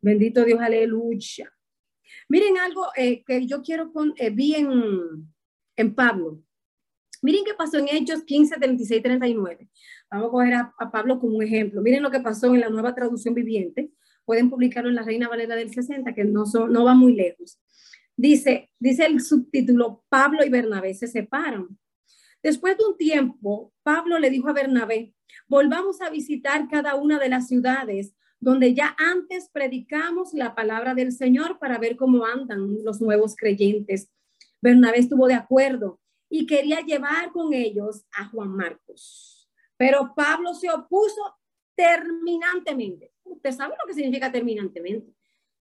[0.01, 1.51] Bendito Dios, aleluya.
[2.27, 4.71] Miren algo eh, que yo quiero con, eh, vi en,
[5.75, 6.41] en Pablo.
[7.21, 9.69] Miren qué pasó en Hechos 15, 36, 39.
[10.09, 11.81] Vamos a coger a, Pablo como un ejemplo.
[11.81, 13.91] Miren lo que pasó en la nueva traducción viviente.
[14.25, 17.59] Pueden publicarlo en la Reina Valera del 60, que no, no va muy lejos.
[18.15, 21.67] Dice, dice el subtítulo, Pablo y Bernabé se separan.
[22.41, 25.13] Después de un tiempo, Pablo le dijo a Bernabé,
[25.47, 31.11] volvamos a visitar cada una de las ciudades donde ya antes predicamos la palabra del
[31.11, 34.09] Señor para ver cómo andan los nuevos creyentes
[34.61, 39.49] Bernabé estuvo de acuerdo y quería llevar con ellos a Juan Marcos.
[39.77, 41.21] Pero Pablo se opuso
[41.75, 43.13] terminantemente.
[43.23, 45.13] Usted sabe lo que significa terminantemente.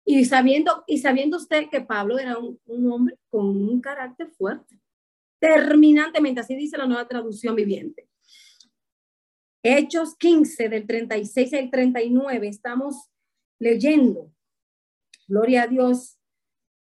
[0.03, 4.79] Y sabiendo, y sabiendo usted que Pablo era un, un hombre con un carácter fuerte.
[5.39, 8.07] Terminantemente, así dice la nueva traducción viviente.
[9.63, 13.11] Hechos 15 del 36 al 39, estamos
[13.59, 14.33] leyendo.
[15.27, 16.17] Gloria a Dios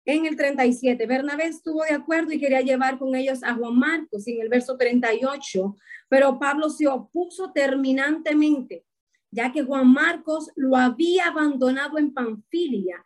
[0.06, 4.28] en el 37, Bernabé estuvo de acuerdo y quería llevar con ellos a Juan Marcos
[4.28, 5.78] en el verso 38,
[6.10, 8.86] pero Pablo se opuso terminantemente,
[9.32, 13.06] ya que Juan Marcos lo había abandonado en Panfilia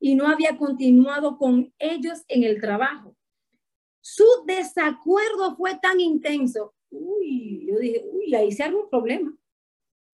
[0.00, 3.17] y no había continuado con ellos en el trabajo.
[4.14, 6.74] Su desacuerdo fue tan intenso.
[6.90, 9.36] Uy, yo dije, uy, ahí se armó un problema.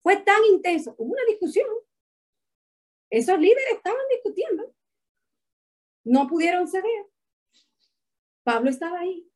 [0.03, 1.67] Fue tan intenso, hubo una discusión.
[3.09, 4.75] Esos líderes estaban discutiendo
[6.05, 7.07] no pudieron ceder.
[8.43, 9.27] Pablo estaba ahí.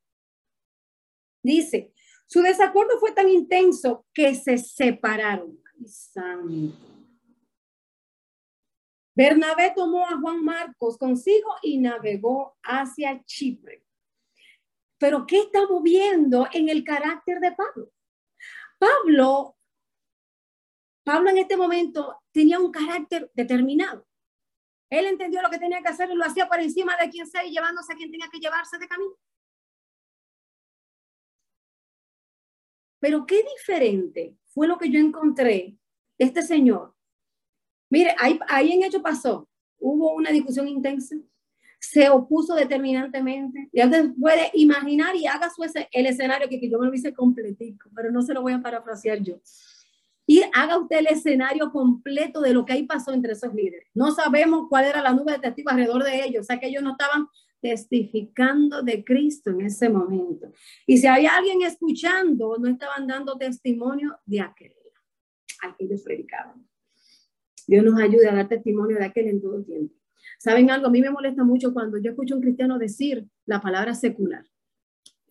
[1.43, 1.91] Dice,
[2.27, 5.59] su desacuerdo fue tan intenso que se separaron.
[9.15, 13.83] Bernabé tomó a Juan Marcos consigo y navegó hacia Chipre.
[14.99, 17.91] Pero ¿qué estamos viendo en el carácter de Pablo?
[18.77, 19.57] Pablo,
[21.03, 24.05] Pablo en este momento tenía un carácter determinado.
[24.89, 27.45] Él entendió lo que tenía que hacer y lo hacía por encima de quien sea
[27.45, 29.15] y llevándose a quien tenía que llevarse de camino.
[32.99, 35.77] Pero qué diferente fue lo que yo encontré
[36.17, 36.93] este señor.
[37.89, 39.47] Mire, ahí, ahí en hecho pasó.
[39.77, 41.15] Hubo una discusión intensa.
[41.79, 43.69] Se opuso determinantemente.
[43.71, 47.13] Ya usted puede imaginar y haga su el escenario que, que yo me lo hice
[47.13, 49.39] completico, pero no se lo voy a parafrasear yo
[50.29, 53.89] y haga usted el escenario completo de lo que ahí pasó entre esos líderes.
[53.95, 56.83] No sabemos cuál era la nube de testigos alrededor de ellos, o sea que ellos
[56.83, 57.25] no estaban
[57.59, 60.51] testificando de Cristo en ese momento.
[60.85, 64.75] Y si hay alguien escuchando, no estaban dando testimonio de aquel,
[65.63, 66.63] al que ellos predicaban.
[67.65, 69.95] Dios nos ayude a dar testimonio de aquel en todo tiempo.
[70.39, 70.87] ¿Saben algo?
[70.87, 74.45] A mí me molesta mucho cuando yo escucho a un cristiano decir la palabra secular.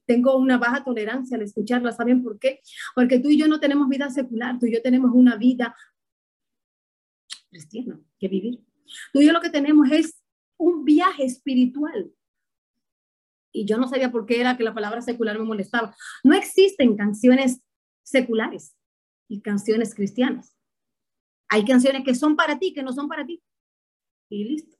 [0.05, 1.93] Tengo una baja tolerancia al escucharla.
[1.93, 2.61] ¿Saben por qué?
[2.95, 5.75] Porque tú y yo no tenemos vida secular, tú y yo tenemos una vida
[7.49, 8.61] cristiana que vivir.
[9.13, 10.23] Tú y yo lo que tenemos es
[10.59, 12.13] un viaje espiritual.
[13.51, 15.97] Y yo no sabía por qué era que la palabra secular me molestaba.
[16.23, 17.63] No existen canciones
[18.03, 18.77] seculares
[19.27, 20.55] y canciones cristianas.
[21.49, 23.43] Hay canciones que son para ti, que no son para ti.
[24.29, 24.78] Y listo.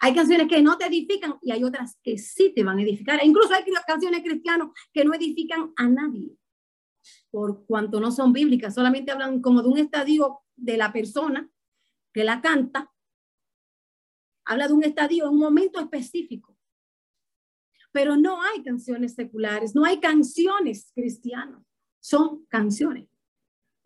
[0.00, 3.20] Hay canciones que no te edifican y hay otras que sí te van a edificar.
[3.20, 6.36] E incluso hay canciones cristianas que no edifican a nadie,
[7.30, 11.48] por cuanto no son bíblicas, solamente hablan como de un estadio de la persona
[12.12, 12.92] que la canta.
[14.44, 16.56] Habla de un estadio un momento específico.
[17.92, 21.62] Pero no hay canciones seculares, no hay canciones cristianas,
[22.00, 23.08] son canciones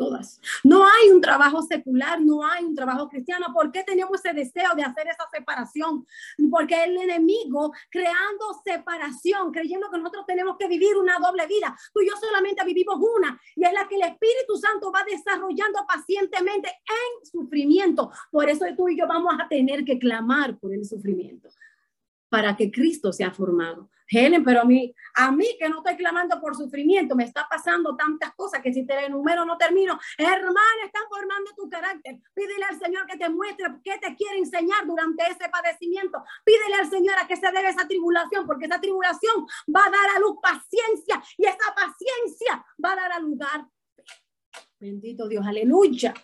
[0.00, 0.40] todas.
[0.64, 3.48] No hay un trabajo secular, no hay un trabajo cristiano.
[3.52, 6.06] ¿Por qué tenemos ese deseo de hacer esa separación?
[6.50, 11.76] Porque el enemigo creando separación, creyendo que nosotros tenemos que vivir una doble vida.
[11.92, 15.80] Tú y yo solamente vivimos una y es la que el Espíritu Santo va desarrollando
[15.86, 18.10] pacientemente en sufrimiento.
[18.30, 21.50] Por eso tú y yo vamos a tener que clamar por el sufrimiento
[22.30, 23.90] para que Cristo sea formado.
[24.10, 27.94] Helen, pero a mí, a mí que no estoy clamando por sufrimiento, me está pasando
[27.94, 29.98] tantas cosas que si te enumero no termino.
[30.18, 32.18] Hermana, están formando tu carácter.
[32.34, 36.22] Pídele al Señor que te muestre qué te quiere enseñar durante ese padecimiento.
[36.44, 40.16] Pídele al Señor a que se debe esa tribulación, porque esa tribulación va a dar
[40.16, 43.66] a luz paciencia y esa paciencia va a dar a lugar.
[44.80, 46.14] Bendito Dios, aleluya.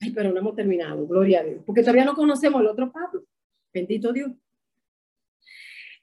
[0.00, 3.24] Ay, pero no hemos terminado, gloria a Dios, porque todavía no conocemos el otro Pablo.
[3.72, 4.32] Bendito Dios.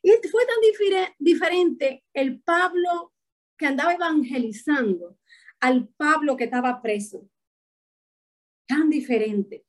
[0.09, 3.13] Y fue tan diferente el Pablo
[3.57, 5.17] que andaba evangelizando
[5.59, 7.29] al Pablo que estaba preso.
[8.67, 9.65] Tan diferente.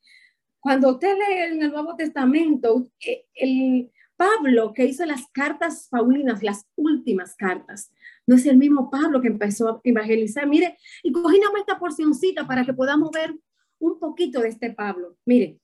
[0.61, 6.43] Cuando usted lee en el Nuevo Testamento, eh, el Pablo que hizo las cartas paulinas,
[6.43, 7.93] las últimas cartas,
[8.27, 10.47] no es el mismo Pablo que empezó a evangelizar.
[10.47, 13.35] Mire, y cogimos esta porcioncita para que podamos ver
[13.79, 15.17] un poquito de este Pablo.
[15.27, 15.59] Mire,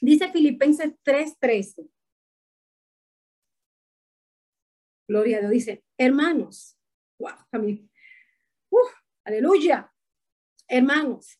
[0.00, 1.88] dice Filipenses 3:13.
[5.12, 5.52] Gloria a Dios.
[5.52, 6.78] Dice, hermanos,
[7.18, 7.34] wow,
[9.24, 9.92] aleluya.
[10.66, 11.38] Hermanos,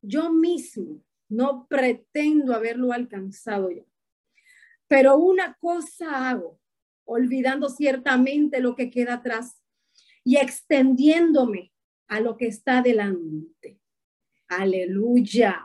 [0.00, 3.82] yo mismo no pretendo haberlo alcanzado ya.
[4.86, 6.60] Pero una cosa hago,
[7.04, 9.60] olvidando ciertamente lo que queda atrás
[10.22, 11.72] y extendiéndome
[12.06, 13.80] a lo que está delante.
[14.46, 15.64] Aleluya.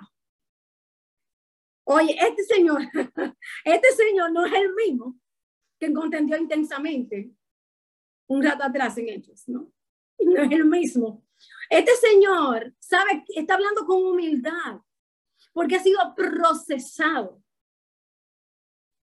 [1.84, 2.82] Oye, este señor,
[3.64, 5.20] este señor no es el mismo
[5.80, 7.32] que contendió intensamente
[8.34, 9.71] un rato atrás en ellos, ¿no?
[10.19, 11.25] No es el mismo.
[11.69, 14.79] Este señor, sabe, está hablando con humildad,
[15.51, 17.41] porque ha sido procesado.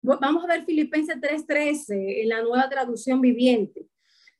[0.02, 3.88] Vamos a ver Filipenses 3:13 en la nueva traducción viviente.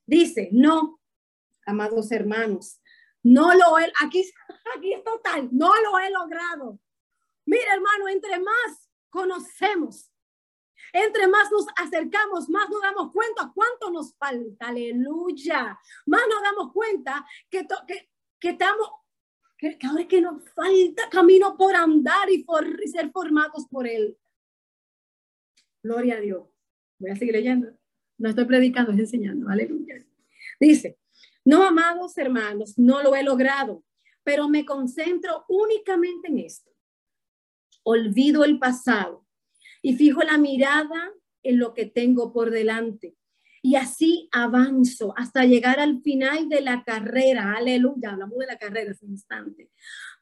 [0.07, 1.01] Dice, no,
[1.67, 2.81] amados hermanos,
[3.23, 4.25] no lo he, aquí,
[4.77, 6.79] aquí es total, no lo he logrado.
[7.45, 10.11] Mira, hermano, entre más conocemos
[10.93, 14.69] entre más nos acercamos, más nos damos cuenta cuánto nos falta.
[14.69, 15.79] Aleluya.
[16.07, 17.67] Más nos damos cuenta que,
[18.41, 18.89] que, estamos,
[19.57, 24.17] que, ahora que nos falta camino por andar y por ser formados por Él.
[25.83, 26.49] Gloria a Dios.
[26.99, 27.71] Voy a seguir leyendo.
[28.17, 29.49] No estoy predicando, estoy enseñando.
[29.49, 30.05] Aleluya.
[30.59, 30.99] Dice,
[31.45, 33.85] no, amados hermanos, no lo he logrado,
[34.25, 36.71] pero me concentro únicamente en esto.
[37.85, 39.28] Olvido el pasado
[39.89, 43.17] y fijo la mirada en lo que tengo por delante.
[43.63, 47.55] Y así avanzo hasta llegar al final de la carrera.
[47.57, 49.71] Aleluya, hablamos de la carrera ese instante.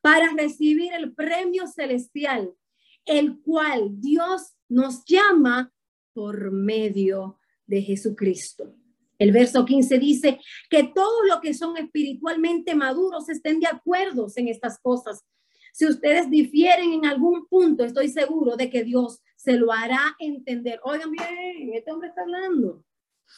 [0.01, 2.55] Para recibir el premio celestial,
[3.07, 5.73] el cual Dios nos llama
[6.13, 8.73] por medio de Jesucristo.
[9.19, 10.39] El verso 15 dice
[10.71, 15.25] que todos los que son espiritualmente maduros estén de acuerdo en estas cosas.
[15.77, 20.81] Si ustedes difieren en algún punto, estoy seguro de que Dios se lo hará entender.
[20.83, 22.83] Oigan bien, este hombre está hablando.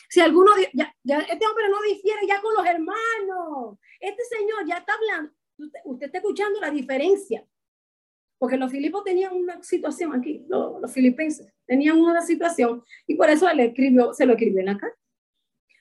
[0.08, 3.78] Si alguno, este hombre no difiere ya con los hermanos.
[3.98, 5.32] Este señor ya está hablando.
[5.84, 7.44] Usted, está escuchando la diferencia.
[8.38, 13.48] Porque los filipos tenían una situación aquí, los, filipenses tenían una situación y por eso
[13.50, 14.80] él escribió, se lo escribió en la.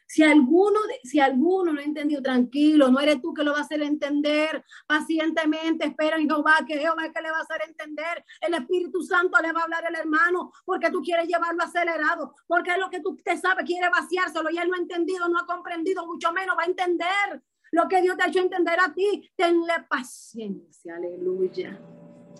[0.07, 3.81] Si alguno, si alguno no entendió, tranquilo, no eres tú que lo va a hacer
[3.81, 4.63] entender.
[4.87, 8.23] Pacientemente espera en Jehová, que Jehová es que le va a hacer entender.
[8.41, 12.77] El Espíritu Santo le va a hablar el hermano, porque tú quieres llevarlo acelerado, porque
[12.77, 16.05] lo que tú te sabes, quiere vaciárselo y él no ha entendido, no ha comprendido,
[16.05, 19.29] mucho menos va a entender lo que Dios te ha hecho entender a ti.
[19.35, 21.79] Tenle paciencia, aleluya.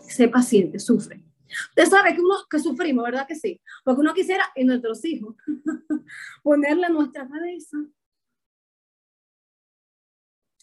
[0.02, 1.22] Sé paciente, sufre.
[1.70, 3.62] Usted sabe que uno que sufrimos, ¿verdad que sí?
[3.84, 5.36] Porque uno quisiera en nuestros hijos
[6.44, 7.78] ponerle nuestra cabeza.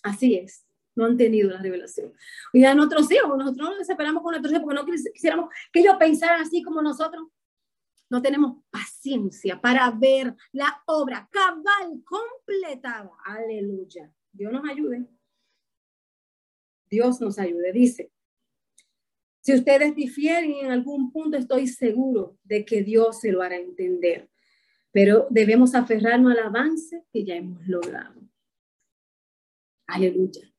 [0.03, 2.13] Así es, no han tenido la revelación.
[2.53, 5.97] Y a nuestros hijos, nosotros nos desesperamos con nuestros hijos porque no quisiéramos que ellos
[5.99, 7.29] pensaran así como nosotros.
[8.11, 13.11] No tenemos paciencia para ver la obra cabal completada.
[13.25, 14.13] Aleluya.
[14.31, 15.07] Dios nos ayude.
[16.91, 17.73] Dios nos ayude.
[17.73, 18.13] Dice,
[19.45, 24.31] si ustedes difieren en algún punto, estoy seguro de que Dios se lo hará entender.
[24.91, 28.23] Pero debemos aferrarnos al avance que ya hemos logrado.
[29.87, 30.51] Aleluya.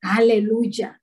[0.00, 1.02] Aleluya.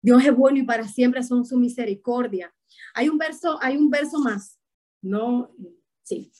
[0.00, 2.52] Dios es bueno y para siempre son su misericordia.
[2.94, 4.58] Hay un verso, hay un verso más.
[5.00, 5.54] No,
[6.02, 6.32] sí.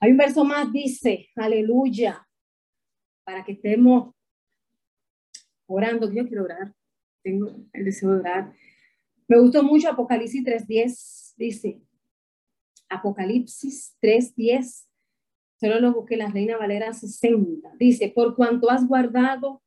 [0.00, 2.26] Hay un verso más, dice, aleluya,
[3.22, 4.14] para que estemos
[5.74, 6.74] orando, yo quiero orar,
[7.22, 8.52] tengo el deseo de orar.
[9.28, 11.80] Me gustó mucho Apocalipsis 3.10, dice,
[12.88, 14.86] Apocalipsis 3.10,
[15.60, 19.62] solo lo busqué la Reina Valera 60, dice, por cuanto has guardado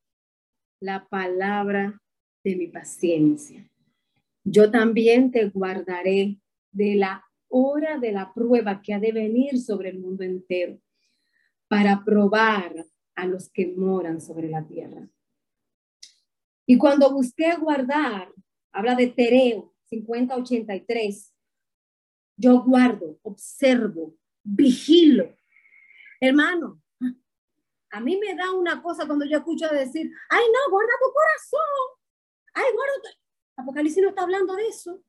[0.79, 2.01] la palabra
[2.43, 3.69] de mi paciencia,
[4.43, 6.39] yo también te guardaré
[6.71, 10.79] de la hora de la prueba que ha de venir sobre el mundo entero
[11.69, 12.85] para probar
[13.15, 15.07] a los que moran sobre la tierra.
[16.65, 18.31] Y cuando busqué guardar,
[18.71, 21.33] habla de Tereo 5083,
[22.37, 25.35] yo guardo, observo, vigilo.
[26.19, 26.81] Hermano,
[27.91, 32.03] a mí me da una cosa cuando yo escucho decir, ay no, guarda tu corazón.
[32.53, 33.17] Ay, guarda.
[33.57, 35.03] Apocalipsis no está hablando de eso.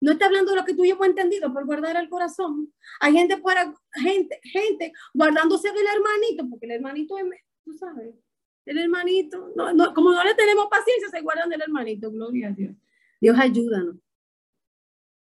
[0.00, 2.72] No está hablando de lo que tú y yo hemos entendido por guardar el corazón.
[3.00, 7.24] Hay gente para gente, gente guardándose del hermanito, porque el hermanito es,
[7.64, 8.14] tú sabes,
[8.68, 12.52] el hermanito, no, no, como no le tenemos paciencia, se guardan del hermanito, gloria a
[12.52, 12.76] Dios.
[13.18, 13.96] Dios ayúdanos.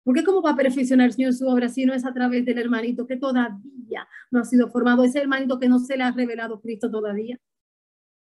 [0.04, 2.58] Porque como va a perfeccionar el Señor su obra si no es a través del
[2.58, 6.60] hermanito que todavía no ha sido formado, ese hermanito que no se le ha revelado
[6.62, 7.40] Cristo todavía?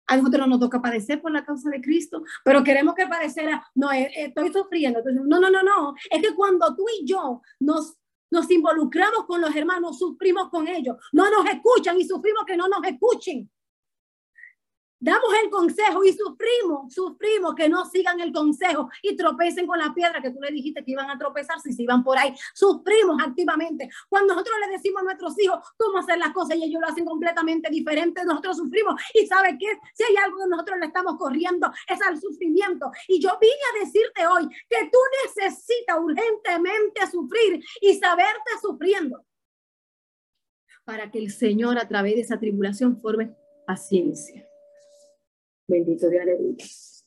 [0.07, 3.91] A nosotros nos toca padecer por la causa de Cristo, pero queremos que padeciera, no,
[3.93, 5.01] eh, estoy sufriendo.
[5.05, 5.95] no, no, no, no.
[6.11, 7.97] Es que cuando tú y yo nos,
[8.31, 10.97] nos involucramos con los hermanos, sufrimos con ellos.
[11.13, 13.49] No nos escuchan y sufrimos que no nos escuchen
[15.01, 19.93] damos el consejo y sufrimos, sufrimos que no sigan el consejo y tropecen con la
[19.95, 22.35] piedra que tú le dijiste que iban a tropezar si se iban por ahí.
[22.55, 23.89] Sufrimos activamente.
[24.09, 27.05] Cuando nosotros le decimos a nuestros hijos cómo hacer las cosas y ellos lo hacen
[27.05, 29.01] completamente diferente, nosotros sufrimos.
[29.15, 29.79] Y sabe qué?
[29.95, 32.91] Si hay algo que nosotros le estamos corriendo es al sufrimiento.
[33.09, 39.25] Y yo vine a decirte hoy que tú necesitas urgentemente sufrir y saberte sufriendo
[40.85, 43.33] para que el Señor a través de esa tribulación forme
[43.65, 44.50] paciencia.
[45.71, 47.07] Bendito Dios.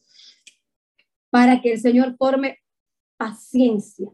[1.29, 2.59] Para que el Señor forme
[3.17, 4.09] paciencia.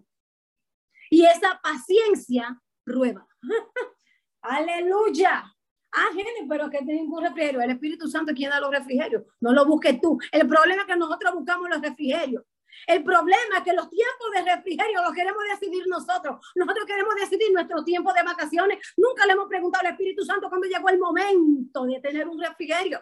[1.11, 3.27] Y esa paciencia prueba.
[4.41, 5.43] aleluya.
[5.91, 7.61] Ah, gente, pero que tengo un refrigerio.
[7.61, 9.23] El Espíritu Santo quien da los refrigerios.
[9.39, 10.17] No lo busques tú.
[10.31, 12.43] El problema es que nosotros buscamos los refrigerios.
[12.87, 16.39] El problema es que los tiempos de refrigerio los queremos decidir nosotros.
[16.55, 18.79] Nosotros queremos decidir nuestro tiempo de vacaciones.
[18.97, 22.99] Nunca le hemos preguntado al Espíritu Santo cuando llegó el momento de tener un refrigerio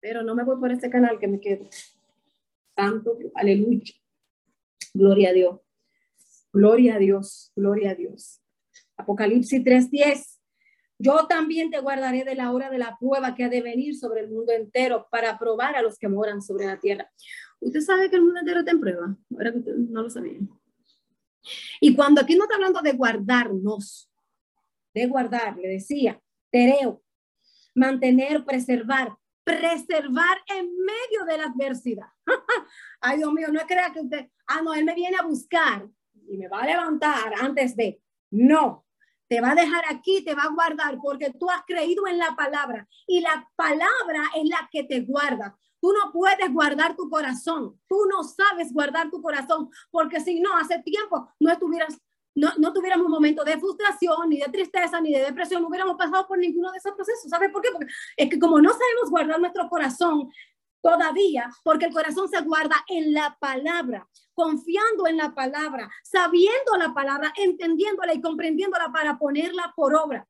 [0.00, 1.68] pero no me voy por este canal que me quedo.
[2.76, 3.94] Santo, aleluya.
[4.94, 5.60] Gloria a Dios.
[6.52, 8.40] Gloria a Dios, gloria a Dios.
[8.96, 10.38] Apocalipsis 3:10.
[10.98, 14.22] Yo también te guardaré de la hora de la prueba que ha de venir sobre
[14.22, 17.08] el mundo entero para probar a los que moran sobre la tierra.
[17.60, 19.16] Usted sabe que el mundo entero está en prueba.
[19.30, 20.50] Ahora no lo sabían.
[21.80, 24.10] Y cuando aquí no está hablando de guardarnos,
[24.92, 26.20] de guardar, le decía,
[26.50, 27.02] tereo,
[27.74, 29.14] mantener, preservar,
[29.56, 32.08] preservar en medio de la adversidad.
[33.00, 35.88] Ay, Dios mío, no crea que usted, ah, no, él me viene a buscar
[36.28, 38.02] y me va a levantar antes de.
[38.30, 38.84] No,
[39.28, 42.34] te va a dejar aquí, te va a guardar porque tú has creído en la
[42.36, 45.56] palabra y la palabra es la que te guarda.
[45.80, 50.56] Tú no puedes guardar tu corazón, tú no sabes guardar tu corazón porque si no,
[50.56, 51.98] hace tiempo no estuvieras
[52.38, 55.96] no, no tuviéramos un momento de frustración, ni de tristeza, ni de depresión, no hubiéramos
[55.96, 57.28] pasado por ninguno de esos procesos.
[57.28, 57.70] ¿Sabes por qué?
[57.72, 60.30] Porque es que como no sabemos guardar nuestro corazón,
[60.80, 66.94] todavía, porque el corazón se guarda en la palabra, confiando en la palabra, sabiendo la
[66.94, 70.26] palabra, entendiéndola y comprendiéndola para ponerla por obra.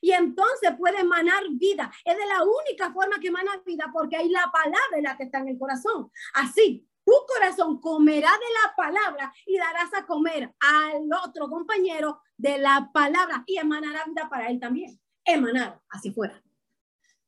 [0.00, 1.92] Y entonces puede emanar vida.
[2.04, 5.24] Es de la única forma que emana vida porque hay la palabra en la que
[5.24, 6.10] está en el corazón.
[6.34, 12.58] Así, tu corazón comerá de la palabra y darás a comer al otro compañero de
[12.58, 15.00] la palabra y emanará vida para él también.
[15.24, 16.42] Emanar hacia afuera.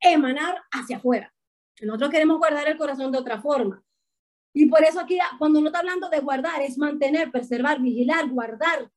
[0.01, 1.33] Emanar hacia afuera.
[1.81, 3.83] Nosotros queremos guardar el corazón de otra forma.
[4.53, 8.91] Y por eso aquí, cuando no está hablando de guardar, es mantener, preservar, vigilar, guardar.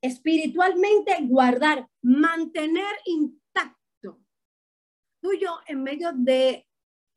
[0.00, 4.20] Espiritualmente guardar, mantener intacto.
[5.20, 5.30] Tú
[5.66, 6.67] en medio de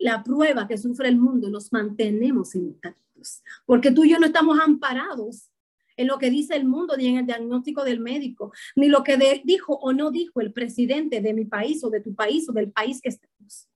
[0.02, 3.44] la prueba que sufre el mundo, nos mantenemos intactos.
[3.66, 5.50] Porque tú y yo no estamos amparados
[5.98, 9.18] en lo que dice el mundo, ni en el diagnóstico del médico, ni lo que
[9.44, 12.72] dijo o no dijo el presidente de mi país o de tu país o del
[12.72, 13.70] país que estamos.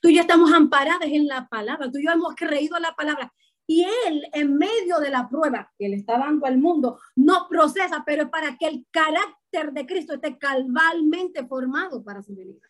[0.00, 3.32] Tú y yo estamos amparados en la palabra, tú y yo hemos creído la palabra.
[3.66, 8.02] Y Él, en medio de la prueba que le está dando al mundo, no procesa,
[8.04, 12.68] pero es para que el carácter de Cristo esté calvalmente formado para su venida.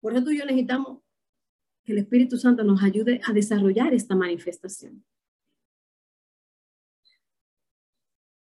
[0.00, 1.05] Por eso tú y yo necesitamos
[1.86, 5.04] que el Espíritu Santo nos ayude a desarrollar esta manifestación.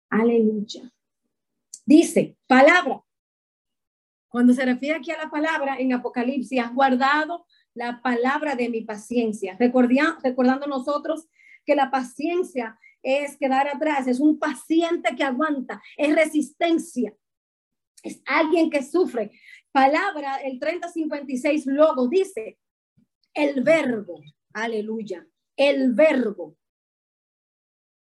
[0.08, 0.92] Aleluya.
[1.84, 3.02] Dice, palabra.
[4.28, 8.82] Cuando se refiere aquí a la palabra en Apocalipsis, has guardado la palabra de mi
[8.82, 9.56] paciencia.
[9.58, 11.26] recordando nosotros
[11.66, 17.14] que la paciencia es quedar atrás, es un paciente que aguanta, es resistencia,
[18.02, 19.32] es alguien que sufre.
[19.72, 22.58] Palabra, el 3056 luego dice,
[23.34, 24.22] el verbo,
[24.52, 25.26] aleluya,
[25.56, 26.56] el verbo.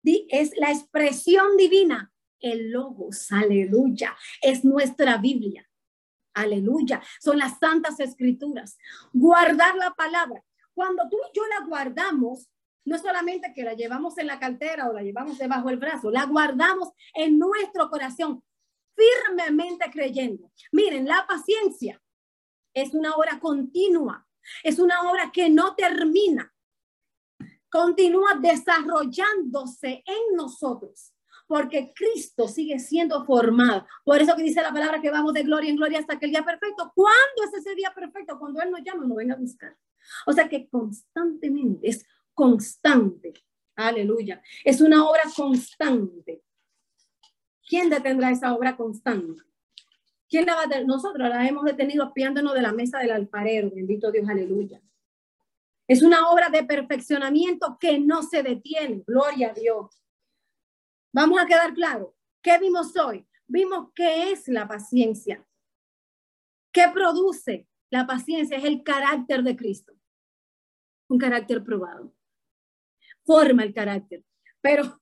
[0.02, 5.66] Es la expresión divina, el logos, aleluya, es nuestra Biblia.
[6.32, 7.02] Aleluya.
[7.20, 8.78] Son las santas escrituras.
[9.12, 10.42] Guardar la palabra.
[10.74, 12.48] Cuando tú y yo la guardamos,
[12.84, 16.24] no solamente que la llevamos en la cartera o la llevamos debajo del brazo, la
[16.24, 18.42] guardamos en nuestro corazón,
[18.94, 20.50] firmemente creyendo.
[20.72, 22.00] Miren, la paciencia
[22.72, 24.26] es una obra continua,
[24.62, 26.52] es una obra que no termina,
[27.68, 31.12] continúa desarrollándose en nosotros
[31.50, 33.84] porque Cristo sigue siendo formado.
[34.04, 36.30] Por eso que dice la palabra que vamos de gloria en gloria hasta que el
[36.30, 36.92] día perfecto.
[36.94, 38.38] ¿Cuándo es ese día perfecto?
[38.38, 39.76] Cuando Él nos llama, nos venga a buscar.
[40.26, 43.32] O sea que constantemente, es constante.
[43.74, 44.40] Aleluya.
[44.64, 46.40] Es una obra constante.
[47.66, 49.42] ¿Quién detendrá esa obra constante?
[50.30, 50.80] ¿Quién la va a?
[50.84, 53.70] Nosotros la hemos detenido piándonos de la mesa del alfarero.
[53.74, 54.80] Bendito Dios, aleluya.
[55.88, 59.02] Es una obra de perfeccionamiento que no se detiene.
[59.04, 60.00] Gloria a Dios.
[61.12, 62.14] Vamos a quedar claro.
[62.40, 63.26] ¿Qué vimos hoy?
[63.48, 65.44] Vimos qué es la paciencia.
[66.72, 68.56] ¿Qué produce la paciencia?
[68.56, 69.92] Es el carácter de Cristo.
[71.08, 72.14] Un carácter probado.
[73.24, 74.24] Forma el carácter.
[74.60, 75.00] Pero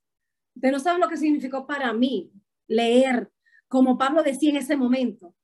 [0.55, 2.33] ustedes no saben lo que significó para mí
[2.67, 3.31] leer,
[3.69, 5.35] como Pablo decía en ese momento.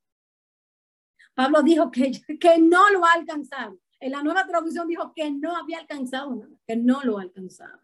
[1.35, 2.11] Pablo dijo que,
[2.41, 3.79] que no lo ha alcanzado.
[4.01, 7.81] En la nueva traducción dijo que no había alcanzado que no lo ha alcanzado.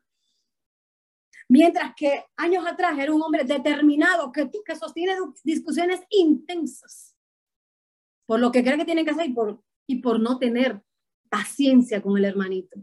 [1.49, 7.16] Mientras que años atrás era un hombre determinado que, que sostiene discusiones intensas
[8.30, 10.80] por lo que cree que tiene que hacer y por, y por no tener
[11.28, 12.78] paciencia con el hermanito.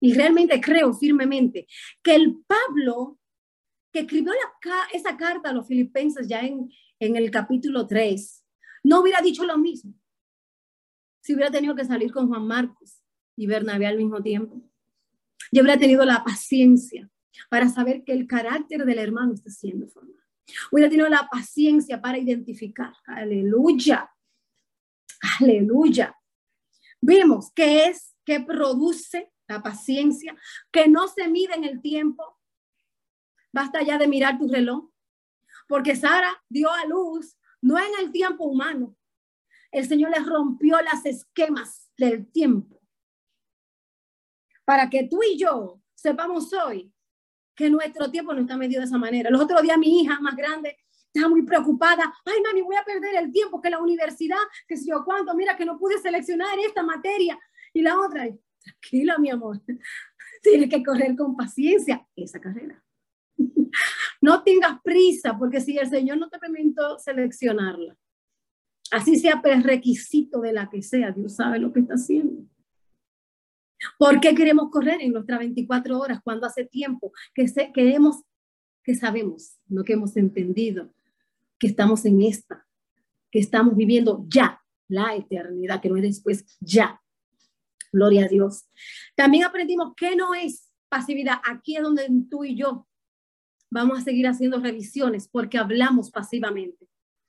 [0.00, 1.68] Y realmente creo firmemente
[2.02, 3.20] que el Pablo
[3.92, 4.32] que escribió
[4.92, 8.44] esa carta a los filipenses ya en, en el capítulo 3,
[8.84, 9.94] no hubiera dicho lo mismo
[11.20, 13.02] si hubiera tenido que salir con Juan Marcos
[13.36, 14.62] y Bernabé al mismo tiempo.
[15.52, 17.10] Yo habría tenido la paciencia
[17.50, 20.18] para saber que el carácter del hermano está siendo formado.
[20.72, 22.94] Hubiera tenido la paciencia para identificar.
[23.04, 24.10] Aleluya.
[25.38, 26.16] Aleluya.
[27.00, 30.34] Vimos que es, que produce la paciencia,
[30.70, 32.37] que no se mide en el tiempo.
[33.52, 34.90] Basta ya de mirar tu reloj.
[35.66, 38.96] Porque Sara dio a luz no en el tiempo humano.
[39.70, 42.78] El Señor le rompió las esquemas del tiempo
[44.68, 46.92] para que tú y yo sepamos hoy
[47.56, 49.30] que nuestro tiempo no está medido de esa manera.
[49.30, 50.76] Los otros días mi hija más grande
[51.06, 52.12] estaba muy preocupada.
[52.22, 54.36] Ay, mami, voy a perder el tiempo, que la universidad,
[54.66, 57.38] que si yo cuánto, mira que no pude seleccionar esta materia.
[57.72, 58.28] Y la otra,
[58.60, 59.58] tranquila, mi amor,
[60.42, 62.84] tienes que correr con paciencia esa carrera.
[64.20, 67.96] No tengas prisa, porque si el Señor no te permitió seleccionarla,
[68.90, 72.44] así sea requisito de la que sea, Dios sabe lo que está haciendo.
[73.96, 78.22] ¿Por qué queremos correr en nuestras 24 horas cuando hace tiempo que, hemos,
[78.82, 80.92] que sabemos, no que hemos entendido,
[81.58, 82.66] que estamos en esta,
[83.30, 87.00] que estamos viviendo ya la eternidad, que no es después, ya.
[87.92, 88.68] Gloria a Dios.
[89.14, 91.38] También aprendimos que no es pasividad.
[91.44, 92.86] Aquí es donde tú y yo
[93.70, 96.88] vamos a seguir haciendo revisiones porque hablamos pasivamente.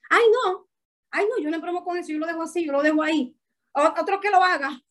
[0.09, 0.67] Ay, no,
[1.11, 3.35] ay, no, yo no promo con eso, yo lo dejo así, yo lo dejo ahí.
[3.73, 4.81] Otro que lo haga.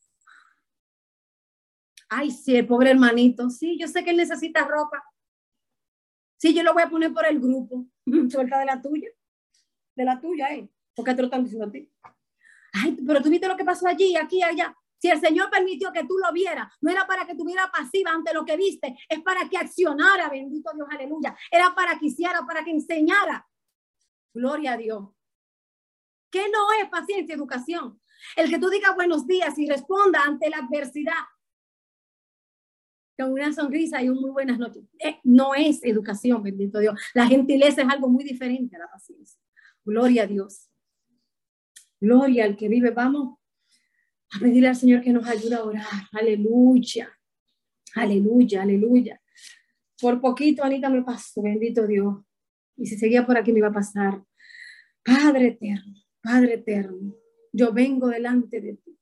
[2.09, 5.03] Ay, sí, el pobre hermanito, sí, yo sé que él necesita ropa.
[6.39, 7.87] Sí, yo lo voy a poner por el grupo.
[8.31, 9.11] Suelta de la tuya.
[9.95, 10.69] De la tuya, ¿eh?
[10.95, 11.93] Porque te lo están diciendo a ti.
[12.73, 14.75] Ay, pero tú viste lo que pasó allí, aquí, allá.
[14.99, 18.35] Si el Señor permitió que tú lo vieras, no era para que tuviera pasiva ante
[18.35, 21.37] lo que viste, es para que accionara, bendito Dios, aleluya.
[21.51, 23.47] Era para que hiciera, para que enseñara.
[24.35, 25.09] Gloria a Dios.
[26.31, 28.01] ¿Qué no es paciencia, educación?
[28.37, 31.15] El que tú digas buenos días y responda ante la adversidad
[33.19, 34.85] con una sonrisa y un muy buenas noches.
[34.99, 37.01] Eh, no es educación, bendito Dios.
[37.15, 39.41] La gentileza es algo muy diferente a la paciencia.
[39.85, 40.69] Gloria a Dios.
[42.01, 42.91] Gloria al que vive.
[42.91, 43.38] Vamos
[44.31, 45.85] a pedirle al Señor que nos ayude a orar.
[46.13, 47.11] Aleluya.
[47.95, 49.21] Aleluya, aleluya.
[50.01, 52.17] Por poquito, Anita, me pasó, bendito Dios.
[52.77, 54.23] Y si seguía por aquí, me iba a pasar.
[55.03, 57.15] Padre eterno, Padre eterno,
[57.53, 58.99] yo vengo delante de ti.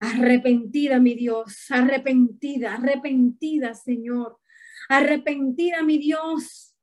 [0.00, 4.38] Arrepentida, mi Dios, arrepentida, arrepentida, Señor.
[4.88, 6.74] Arrepentida, mi Dios.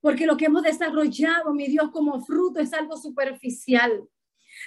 [0.00, 4.06] Porque lo que hemos desarrollado, mi Dios, como fruto es algo superficial.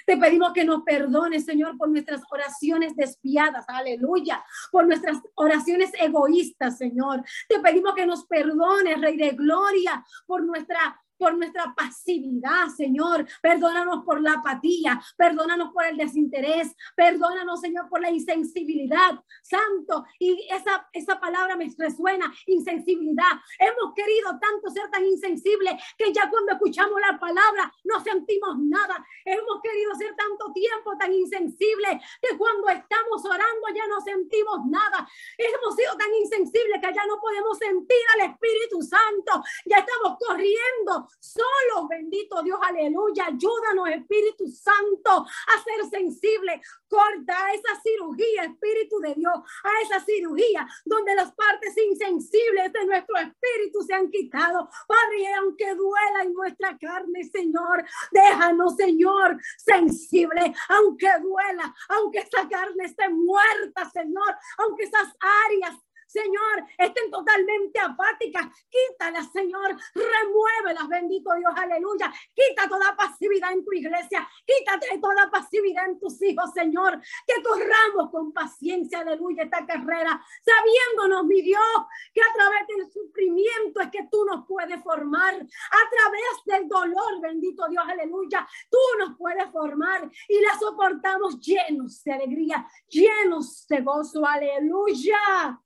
[0.06, 6.78] Te pedimos que nos perdones, Señor, por nuestras oraciones despiadas, aleluya, por nuestras oraciones egoístas,
[6.78, 7.22] Señor.
[7.48, 13.26] Te pedimos que nos perdones, Rey de Gloria, por nuestra por nuestra pasividad, Señor.
[13.42, 19.18] Perdónanos por la apatía, perdónanos por el desinterés, perdónanos, Señor, por la insensibilidad.
[19.42, 23.40] Santo, y esa, esa palabra me resuena, insensibilidad.
[23.58, 29.04] Hemos querido tanto ser tan insensibles que ya cuando escuchamos la palabra no sentimos nada.
[29.24, 35.08] Hemos querido ser tanto tiempo tan insensibles que cuando estamos orando ya no sentimos nada.
[35.38, 39.42] Hemos sido tan insensibles que ya no podemos sentir al Espíritu Santo.
[39.66, 43.26] Ya estamos corriendo Solo, bendito Dios, aleluya.
[43.26, 46.60] Ayúdanos, Espíritu Santo, a ser sensible.
[46.88, 53.16] Corta esa cirugía, Espíritu de Dios, a esa cirugía donde las partes insensibles de nuestro
[53.16, 54.68] espíritu se han quitado.
[54.86, 62.84] Padre, aunque duela en nuestra carne, Señor, déjanos, Señor, sensible, aunque duela, aunque esa carne
[62.84, 65.08] esté muerta, Señor, aunque esas
[65.46, 65.76] áreas
[66.14, 68.46] Señor, estén totalmente apáticas.
[68.70, 69.74] Quítalas, Señor.
[69.94, 72.12] Remuévelas, bendito Dios, aleluya.
[72.32, 74.24] Quita toda pasividad en tu iglesia.
[74.46, 77.00] Quítate toda pasividad en tus hijos, Señor.
[77.26, 81.76] Que corramos con paciencia, aleluya, esta carrera, sabiéndonos, mi Dios,
[82.12, 85.34] que a través del sufrimiento es que tú nos puedes formar.
[85.34, 92.04] A través del dolor, bendito Dios, aleluya, tú nos puedes formar y la soportamos llenos
[92.04, 95.60] de alegría, llenos de gozo, aleluya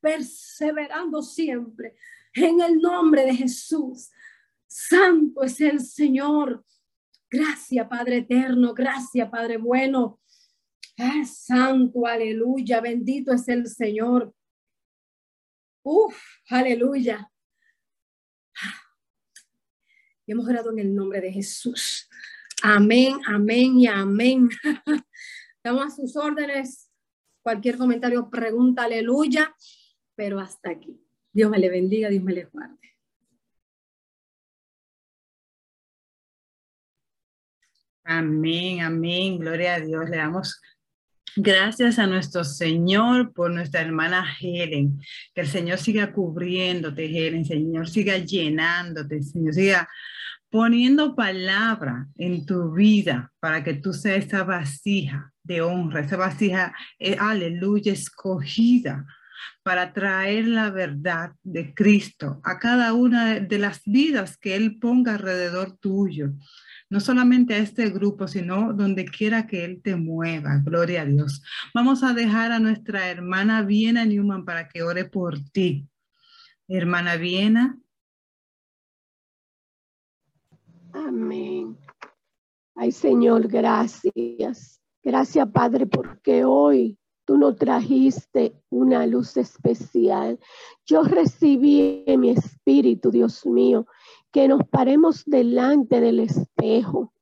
[0.00, 1.96] perseverando siempre
[2.34, 4.10] en el nombre de Jesús.
[4.66, 6.64] Santo es el Señor.
[7.30, 8.74] Gracias, Padre eterno.
[8.74, 10.20] Gracias, Padre bueno.
[11.24, 12.80] Santo, aleluya.
[12.80, 14.34] Bendito es el Señor.
[15.82, 16.16] Uf,
[16.50, 17.30] aleluya.
[20.26, 22.08] Y hemos orado en el nombre de Jesús.
[22.62, 24.50] Amén, amén y amén.
[25.56, 26.90] Estamos a sus órdenes.
[27.42, 29.56] Cualquier comentario, pregunta, aleluya
[30.14, 31.00] pero hasta aquí.
[31.32, 32.76] Dios me le bendiga, Dios me le guarde.
[38.04, 40.10] Amén, amén, gloria a Dios.
[40.10, 40.60] Le damos
[41.36, 45.00] gracias a nuestro Señor por nuestra hermana Helen.
[45.34, 47.44] Que el Señor siga cubriéndote, Helen.
[47.44, 49.88] Señor siga llenándote, Señor siga
[50.50, 56.74] poniendo palabra en tu vida para que tú seas esa vasija de honra, esa vasija,
[56.98, 59.06] eh, aleluya, escogida
[59.70, 65.14] para traer la verdad de Cristo a cada una de las vidas que Él ponga
[65.14, 66.32] alrededor tuyo.
[66.88, 70.60] No solamente a este grupo, sino donde quiera que Él te mueva.
[70.64, 71.44] Gloria a Dios.
[71.72, 75.86] Vamos a dejar a nuestra hermana Viena Newman para que ore por ti.
[76.66, 77.78] Hermana Viena.
[80.92, 81.78] Amén.
[82.74, 84.82] Ay, Señor, gracias.
[85.00, 86.98] Gracias, Padre, porque hoy
[87.30, 90.40] tú nos trajiste una luz especial.
[90.84, 93.86] Yo recibí en mi espíritu, Dios mío,
[94.32, 97.12] que nos paremos delante del espejo,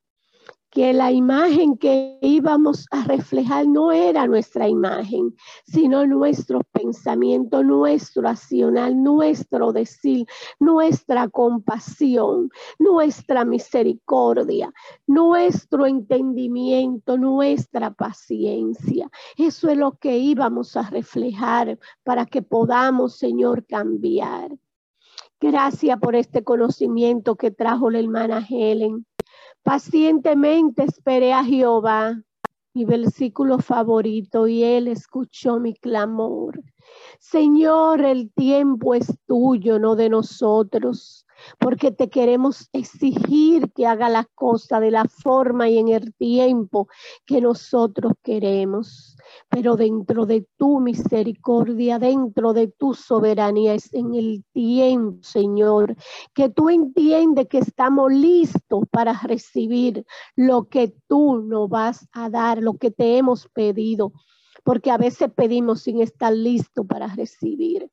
[0.79, 8.29] que la imagen que íbamos a reflejar no era nuestra imagen, sino nuestro pensamiento, nuestro
[8.29, 10.25] accional, nuestro decir,
[10.61, 14.73] nuestra compasión, nuestra misericordia,
[15.09, 19.11] nuestro entendimiento, nuestra paciencia.
[19.37, 24.57] Eso es lo que íbamos a reflejar para que podamos, Señor, cambiar.
[25.41, 29.08] Gracias por este conocimiento que trajo la hermana Helen.
[29.69, 32.19] Pacientemente esperé a Jehová,
[32.73, 36.63] mi versículo favorito, y él escuchó mi clamor.
[37.19, 41.27] Señor, el tiempo es tuyo, no de nosotros
[41.59, 46.89] porque te queremos exigir que haga las cosas de la forma y en el tiempo
[47.27, 49.17] que nosotros queremos.
[49.49, 55.97] Pero dentro de tu misericordia, dentro de tu soberanía, es en el tiempo, Señor,
[56.35, 60.05] que tú entiendes que estamos listos para recibir
[60.37, 64.13] lo que tú nos vas a dar, lo que te hemos pedido,
[64.65, 67.91] porque a veces pedimos sin estar listos para recibir.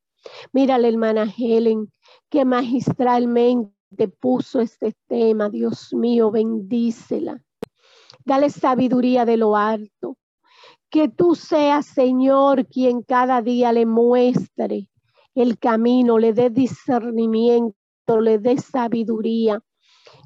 [0.52, 1.92] Mira la hermana Helen,
[2.30, 5.50] que magistralmente puso este tema.
[5.50, 7.42] Dios mío, bendícela.
[8.24, 10.18] Dale sabiduría de lo alto.
[10.90, 14.90] Que tú seas, Señor, quien cada día le muestre
[15.36, 19.62] el camino, le dé discernimiento, le dé sabiduría.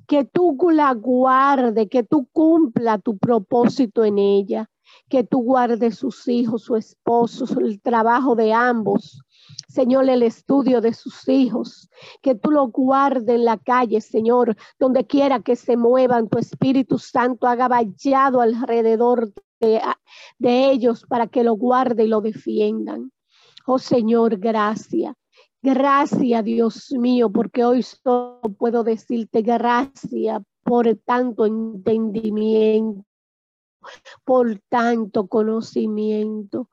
[0.07, 4.69] Que tú la guarde, que tú cumpla tu propósito en ella,
[5.07, 9.21] que tú guardes sus hijos, su esposo, el trabajo de ambos,
[9.67, 11.89] Señor, el estudio de sus hijos,
[12.21, 16.97] que tú lo guardes en la calle, Señor, donde quiera que se muevan, tu Espíritu
[16.97, 19.81] Santo haga vallado alrededor de,
[20.39, 23.11] ellos para que lo guarde y lo defiendan.
[23.65, 25.13] Oh Señor, gracias.
[25.61, 33.03] Gracias, Dios mío, porque hoy solo puedo decirte gracias por tanto entendimiento,
[34.23, 36.69] por tanto conocimiento.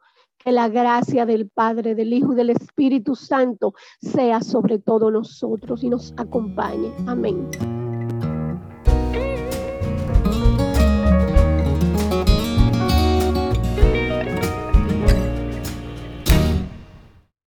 [0.46, 5.82] Que la gracia del Padre, del Hijo y del Espíritu Santo sea sobre todos nosotros
[5.82, 6.92] y nos acompañe.
[7.08, 7.50] Amén.